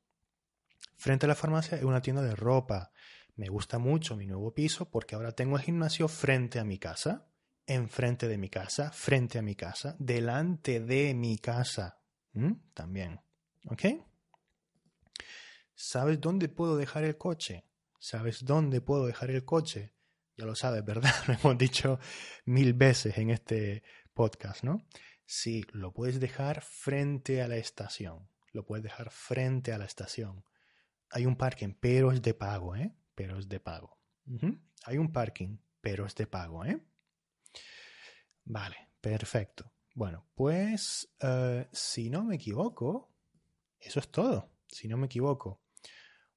Frente 1.02 1.26
a 1.26 1.30
la 1.30 1.34
farmacia 1.34 1.80
hay 1.80 1.84
una 1.84 2.00
tienda 2.00 2.22
de 2.22 2.36
ropa. 2.36 2.92
Me 3.36 3.48
gusta 3.48 3.80
mucho 3.80 4.16
mi 4.16 4.28
nuevo 4.28 4.54
piso 4.54 4.92
porque 4.92 5.16
ahora 5.16 5.32
tengo 5.32 5.58
el 5.58 5.64
gimnasio 5.64 6.08
frente 6.08 6.60
a 6.60 6.64
mi 6.64 6.78
casa, 6.78 7.26
enfrente 7.66 8.28
de 8.28 8.38
mi 8.38 8.50
casa, 8.50 8.92
frente 8.92 9.40
a 9.40 9.42
mi 9.42 9.56
casa, 9.56 9.96
delante 9.98 10.80
de 10.80 11.16
mi 11.16 11.40
casa. 11.40 12.04
También. 12.76 13.20
¿Ok? 13.66 13.84
¿Sabes 15.74 16.22
dónde 16.22 16.50
puedo 16.50 16.78
dejar 16.78 17.04
el 17.04 17.18
coche? 17.18 17.66
¿Sabes 17.98 18.46
dónde 18.46 18.80
puedo 18.80 19.08
dejar 19.08 19.32
el 19.32 19.44
coche? 19.44 19.96
Ya 20.38 20.46
lo 20.46 20.54
sabes, 20.54 20.86
¿verdad? 20.86 21.16
Lo 21.28 21.34
hemos 21.34 21.58
dicho 21.58 22.00
mil 22.46 22.76
veces 22.76 23.18
en 23.18 23.32
este 23.32 23.82
podcast, 24.14 24.64
¿no? 24.64 24.86
Sí, 25.26 25.66
lo 25.72 25.94
puedes 25.94 26.20
dejar 26.20 26.62
frente 26.62 27.42
a 27.42 27.48
la 27.48 27.58
estación. 27.58 28.30
Lo 28.52 28.68
puedes 28.68 28.84
dejar 28.84 29.10
frente 29.10 29.74
a 29.74 29.80
la 29.80 29.86
estación 29.86 30.44
hay 31.12 31.26
un 31.26 31.36
parking, 31.36 31.74
pero 31.80 32.12
es 32.12 32.22
de 32.22 32.34
pago, 32.34 32.76
¿eh? 32.76 32.94
Pero 33.16 33.38
es 33.38 33.48
de 33.48 33.60
pago. 33.60 33.98
Hay 34.86 34.98
un 34.98 35.12
parking, 35.12 35.58
pero 35.82 36.06
es 36.06 36.16
de 36.16 36.28
pago, 36.28 36.64
¿eh? 36.66 36.80
Vale, 38.46 38.90
perfecto. 39.00 39.72
Bueno, 39.94 40.26
pues 40.36 41.14
eh, 41.20 41.68
si 41.72 42.10
no 42.10 42.24
me 42.24 42.36
equivoco, 42.36 43.12
eso 43.80 44.00
es 44.00 44.10
todo. 44.10 44.50
Si 44.68 44.88
no 44.88 44.98
me 44.98 45.08
equivoco, 45.08 45.62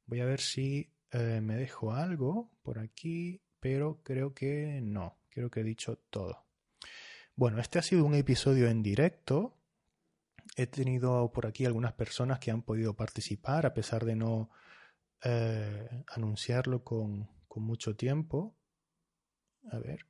voy 0.07 0.21
a 0.21 0.25
ver 0.25 0.41
si 0.41 0.93
eh, 1.13 1.41
me 1.41 1.57
dejo 1.57 1.93
algo 1.93 2.51
por 2.63 2.81
aquí, 2.81 3.41
pero 3.61 4.03
creo 4.03 4.35
que 4.35 4.81
no. 4.83 5.19
Creo 5.29 5.51
que 5.51 5.61
he 5.61 5.65
dicho 5.65 5.99
todo. 6.11 6.47
Bueno, 7.37 7.61
este 7.61 7.79
ha 7.79 7.83
sido 7.83 8.05
un 8.05 8.15
episodio 8.15 8.69
en 8.69 8.83
directo. 8.83 9.57
He 10.57 10.67
tenido 10.67 11.33
por 11.33 11.47
aquí 11.47 11.67
algunas 11.67 11.93
personas 11.95 12.39
que 12.39 12.51
han 12.51 12.63
podido 12.63 12.95
participar 12.95 13.67
a 13.67 13.75
pesar 13.75 14.05
de 14.05 14.15
no 14.15 14.51
eh, 15.23 16.05
anunciarlo 16.09 16.85
con, 16.85 17.29
mucho 17.57 17.95
tiempo. 17.95 18.57
A 19.71 19.79
ver, 19.79 20.07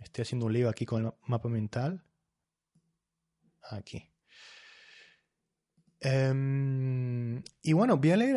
estoy 0.00 0.22
haciendo 0.22 0.46
un 0.46 0.54
lío 0.54 0.70
aquí 0.70 0.86
con 0.86 1.04
el 1.04 1.12
mapa 1.26 1.50
mental. 1.50 2.02
Aquí. 3.62 4.10
Em, 6.00 7.42
y 7.62 7.72
bueno, 7.72 7.96
voy 7.98 8.10
a 8.10 8.16
leer 8.16 8.36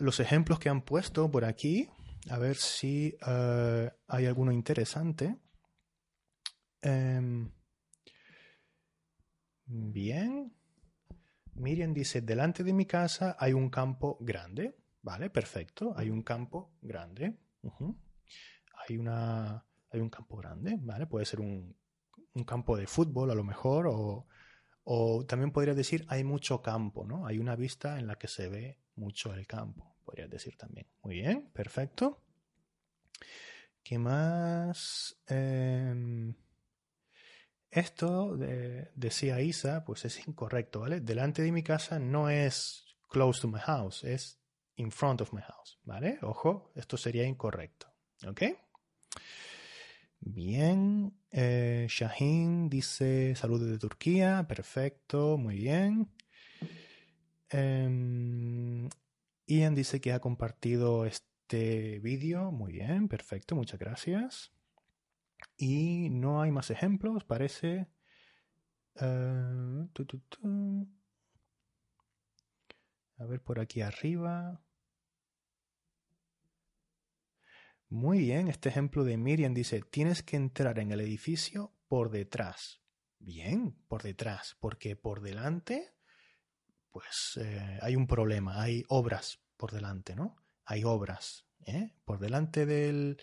los 0.00 0.20
ejemplos 0.20 0.58
que 0.58 0.68
han 0.68 0.82
puesto 0.82 1.30
por 1.30 1.44
aquí, 1.44 1.88
a 2.30 2.38
ver 2.38 2.56
si 2.56 3.16
eh, 3.26 3.90
hay 4.06 4.26
alguno 4.26 4.52
interesante. 4.52 5.36
Em, 6.82 7.50
bien. 9.66 10.52
Miriam 11.54 11.92
dice, 11.92 12.20
delante 12.20 12.64
de 12.64 12.72
mi 12.72 12.86
casa 12.86 13.36
hay 13.38 13.52
un 13.52 13.70
campo 13.70 14.18
grande. 14.20 14.76
Vale, 15.02 15.30
perfecto. 15.30 15.94
Hay 15.96 16.10
un 16.10 16.22
campo 16.22 16.72
grande. 16.82 17.36
hay, 18.88 18.96
una, 18.96 19.64
hay 19.90 20.00
un 20.00 20.10
campo 20.10 20.36
grande, 20.36 20.76
¿vale? 20.80 21.06
Puede 21.06 21.26
ser 21.26 21.40
un, 21.40 21.76
campo 22.46 22.76
de 22.76 22.86
fútbol 22.86 23.30
a 23.30 23.34
lo 23.34 23.44
mejor 23.44 23.86
o, 23.86 24.26
o 24.82 25.24
también 25.24 25.52
podrías 25.52 25.76
decir 25.76 26.04
hay 26.08 26.24
mucho 26.24 26.62
campo, 26.62 27.06
¿no? 27.06 27.26
Hay 27.26 27.38
una 27.38 27.54
vista 27.54 27.98
en 27.98 28.06
la 28.06 28.16
que 28.16 28.28
se 28.28 28.48
ve 28.48 28.78
mucho 28.96 29.32
el 29.34 29.46
campo, 29.46 29.96
podrías 30.04 30.30
decir 30.30 30.56
también. 30.56 30.86
Muy 31.02 31.14
bien, 31.16 31.50
perfecto. 31.52 32.22
¿Qué 33.82 33.98
más? 33.98 35.16
Em, 35.26 36.34
esto, 37.74 38.36
decía 38.94 39.40
Isa, 39.40 39.84
pues 39.84 40.04
es 40.04 40.26
incorrecto, 40.26 40.80
¿vale? 40.80 41.00
Delante 41.00 41.42
de 41.42 41.52
mi 41.52 41.62
casa 41.62 41.98
no 41.98 42.30
es 42.30 42.84
close 43.08 43.40
to 43.40 43.48
my 43.48 43.60
house, 43.60 44.04
es 44.04 44.40
in 44.76 44.90
front 44.90 45.20
of 45.20 45.32
my 45.32 45.42
house, 45.42 45.78
¿vale? 45.84 46.18
Ojo, 46.22 46.72
esto 46.74 46.96
sería 46.96 47.24
incorrecto, 47.24 47.86
¿ok? 48.26 48.42
Bien, 50.20 51.12
eh, 51.30 51.86
Shahin 51.88 52.70
dice 52.70 53.34
saludos 53.36 53.68
de 53.68 53.78
Turquía, 53.78 54.46
perfecto, 54.48 55.36
muy 55.36 55.56
bien. 55.56 56.08
Em, 57.50 58.88
Ian 59.46 59.74
dice 59.74 60.00
que 60.00 60.12
ha 60.12 60.20
compartido 60.20 61.04
este 61.04 62.00
vídeo, 62.00 62.50
muy 62.50 62.72
bien, 62.72 63.08
perfecto, 63.08 63.54
muchas 63.54 63.78
gracias. 63.78 64.53
Y 65.56 66.10
no 66.10 66.42
hay 66.42 66.50
más 66.50 66.70
ejemplos, 66.70 67.24
parece. 67.24 67.88
Eh, 69.00 69.88
A 73.16 73.24
ver 73.26 73.42
por 73.42 73.60
aquí 73.60 73.80
arriba. 73.80 74.60
Muy 77.88 78.18
bien, 78.18 78.48
este 78.48 78.68
ejemplo 78.68 79.04
de 79.04 79.16
Miriam 79.16 79.54
dice, 79.54 79.80
tienes 79.82 80.22
que 80.22 80.36
entrar 80.36 80.80
en 80.80 80.90
el 80.90 81.00
edificio 81.00 81.72
por 81.86 82.10
detrás. 82.10 82.82
Bien, 83.18 83.76
por 83.86 84.02
detrás, 84.02 84.56
porque 84.58 84.96
por 84.96 85.20
delante, 85.20 85.94
pues 86.90 87.38
eh, 87.40 87.78
hay 87.80 87.94
un 87.94 88.06
problema, 88.06 88.60
hay 88.60 88.82
obras 88.88 89.40
por 89.56 89.70
delante, 89.70 90.16
¿no? 90.16 90.36
Hay 90.64 90.82
obras. 90.84 91.46
¿eh? 91.66 91.94
Por 92.04 92.18
delante 92.18 92.66
del, 92.66 93.22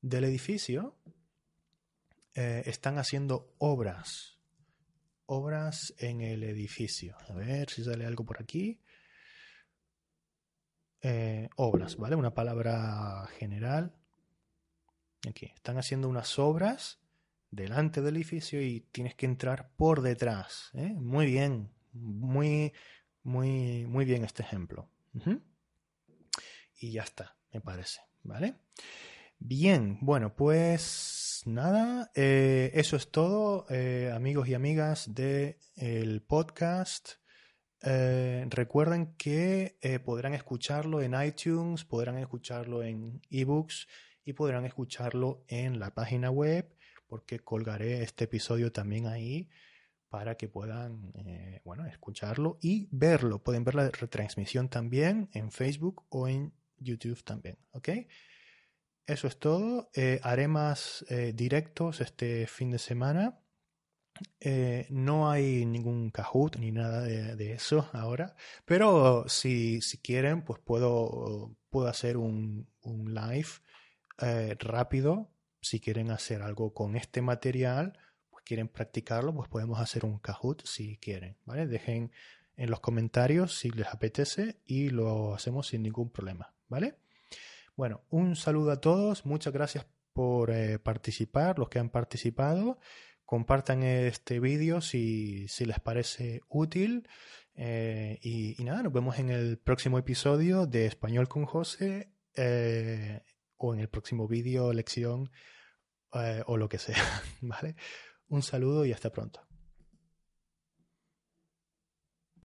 del 0.00 0.24
edificio 0.24 0.98
eh, 2.40 2.62
están 2.66 2.98
haciendo 2.98 3.52
obras. 3.58 4.38
Obras 5.26 5.92
en 5.98 6.20
el 6.20 6.44
edificio. 6.44 7.16
A 7.28 7.32
ver 7.32 7.68
si 7.68 7.82
sale 7.82 8.06
algo 8.06 8.24
por 8.24 8.40
aquí. 8.40 8.80
Eh, 11.02 11.48
obras, 11.56 11.96
¿vale? 11.96 12.14
Una 12.14 12.34
palabra 12.34 13.26
general. 13.38 13.92
Aquí. 15.28 15.46
Están 15.46 15.78
haciendo 15.78 16.08
unas 16.08 16.38
obras 16.38 17.00
delante 17.50 18.02
del 18.02 18.14
edificio 18.14 18.62
y 18.62 18.82
tienes 18.92 19.16
que 19.16 19.26
entrar 19.26 19.72
por 19.74 20.00
detrás. 20.00 20.70
¿eh? 20.74 20.94
Muy 20.94 21.26
bien. 21.26 21.72
Muy, 21.92 22.72
muy, 23.24 23.84
muy 23.86 24.04
bien 24.04 24.22
este 24.22 24.44
ejemplo. 24.44 24.88
Y 26.76 26.92
ya 26.92 27.02
está, 27.02 27.36
me 27.52 27.60
parece. 27.60 28.00
¿Vale? 28.22 28.54
Bien, 29.40 29.98
bueno, 30.00 30.36
pues 30.36 31.17
nada, 31.48 32.10
eh, 32.14 32.70
eso 32.74 32.96
es 32.96 33.10
todo, 33.10 33.66
eh, 33.70 34.12
amigos 34.14 34.48
y 34.48 34.54
amigas 34.54 35.12
del 35.14 35.56
el 35.76 36.22
podcast. 36.22 37.12
eh, 37.82 38.44
recuerden 38.50 39.14
que 39.16 39.78
eh, 39.80 39.98
podrán 40.00 40.34
escucharlo 40.34 41.00
en 41.00 41.14
iTunes, 41.20 41.84
podrán 41.84 42.18
escucharlo 42.18 42.82
en 42.82 43.20
ebooks 43.30 43.86
y 44.24 44.32
podrán 44.32 44.64
escucharlo 44.66 45.44
en 45.48 45.78
la 45.78 45.94
página 45.94 46.30
web 46.30 46.74
porque 47.06 47.38
colgaré 47.40 48.02
este 48.02 48.24
episodio 48.24 48.72
también 48.72 49.06
ahí 49.06 49.48
para 50.08 50.36
que 50.36 50.48
puedan 50.48 51.12
eh, 51.26 51.60
bueno, 51.64 51.86
escucharlo 51.86 52.58
y 52.60 52.88
verlo. 52.90 53.42
Pueden 53.42 53.64
ver 53.64 53.74
la 53.74 53.90
retransmisión 53.90 54.68
también 54.68 55.28
en 55.32 55.50
Facebook 55.52 56.04
o 56.10 56.28
en 56.28 56.52
YouTube 56.78 57.22
también. 57.24 57.58
¿ok? 57.72 57.88
Eso 59.08 59.26
es 59.26 59.38
todo. 59.38 59.90
haré 60.22 60.46
más 60.46 61.04
directos 61.34 62.00
este 62.00 62.46
fin 62.46 62.70
de 62.70 62.78
semana. 62.78 63.40
Eh, 64.40 64.86
no 64.90 65.30
hay 65.30 65.64
ningún 65.64 66.10
Kahoot 66.10 66.56
ni 66.56 66.72
nada 66.72 67.02
de, 67.02 67.52
eso 67.52 67.88
ahora, 67.92 68.34
pero 68.64 69.24
si, 69.28 69.80
si, 69.80 69.98
quieren, 69.98 70.42
pues 70.42 70.60
puedo, 70.60 71.56
puedo 71.70 71.88
hacer 71.88 72.16
un, 72.16 72.68
un 72.82 73.14
live 73.14 73.48
eh, 74.20 74.56
rápido. 74.58 75.30
Si 75.60 75.80
quieren 75.80 76.10
hacer 76.10 76.42
algo 76.42 76.72
con 76.72 76.96
este 76.96 77.20
material, 77.20 77.98
pues 78.30 78.44
quieren 78.44 78.68
practicarlo, 78.68 79.34
pues 79.34 79.48
podemos 79.48 79.80
hacer 79.80 80.04
un 80.04 80.18
Kahoot 80.18 80.64
si 80.64 80.96
quieren, 80.98 81.36
¿vale? 81.44 81.66
Dejen 81.66 82.12
en 82.56 82.70
los 82.70 82.80
comentarios 82.80 83.58
si 83.58 83.70
les 83.70 83.88
apetece 83.88 84.60
y 84.64 84.90
lo 84.90 85.34
hacemos 85.34 85.68
sin 85.68 85.82
ningún 85.82 86.10
problema, 86.10 86.54
¿vale? 86.68 86.96
Bueno, 87.78 88.04
un 88.10 88.34
saludo 88.34 88.72
a 88.72 88.80
todos, 88.80 89.24
muchas 89.24 89.52
gracias 89.52 89.86
por 90.12 90.50
eh, 90.50 90.80
participar, 90.80 91.60
los 91.60 91.68
que 91.68 91.78
han 91.78 91.90
participado 91.90 92.80
compartan 93.24 93.84
este 93.84 94.40
vídeo 94.40 94.80
si, 94.80 95.46
les 95.60 95.78
parece 95.78 96.40
útil. 96.48 97.08
Eh, 97.54 98.18
y, 98.20 98.56
nada, 98.64 98.82
nos 98.82 98.92
vemos 98.92 99.20
en 99.20 99.30
el 99.30 99.58
próximo 99.58 99.96
episodio 99.96 100.66
de 100.66 100.86
Español 100.86 101.28
con 101.28 101.44
José 101.44 102.12
eh, 102.34 103.22
o 103.56 103.74
en 103.74 103.78
el 103.78 103.88
próximo 103.88 104.26
vídeo, 104.26 104.72
lección 104.72 105.30
o 106.46 106.56
lo 106.56 106.68
que 106.68 106.78
sea. 106.78 106.96
¿Vale? 107.42 107.76
Un 108.26 108.42
saludo 108.42 108.86
y 108.86 108.92
hasta 108.92 109.12
pronto. 109.12 109.47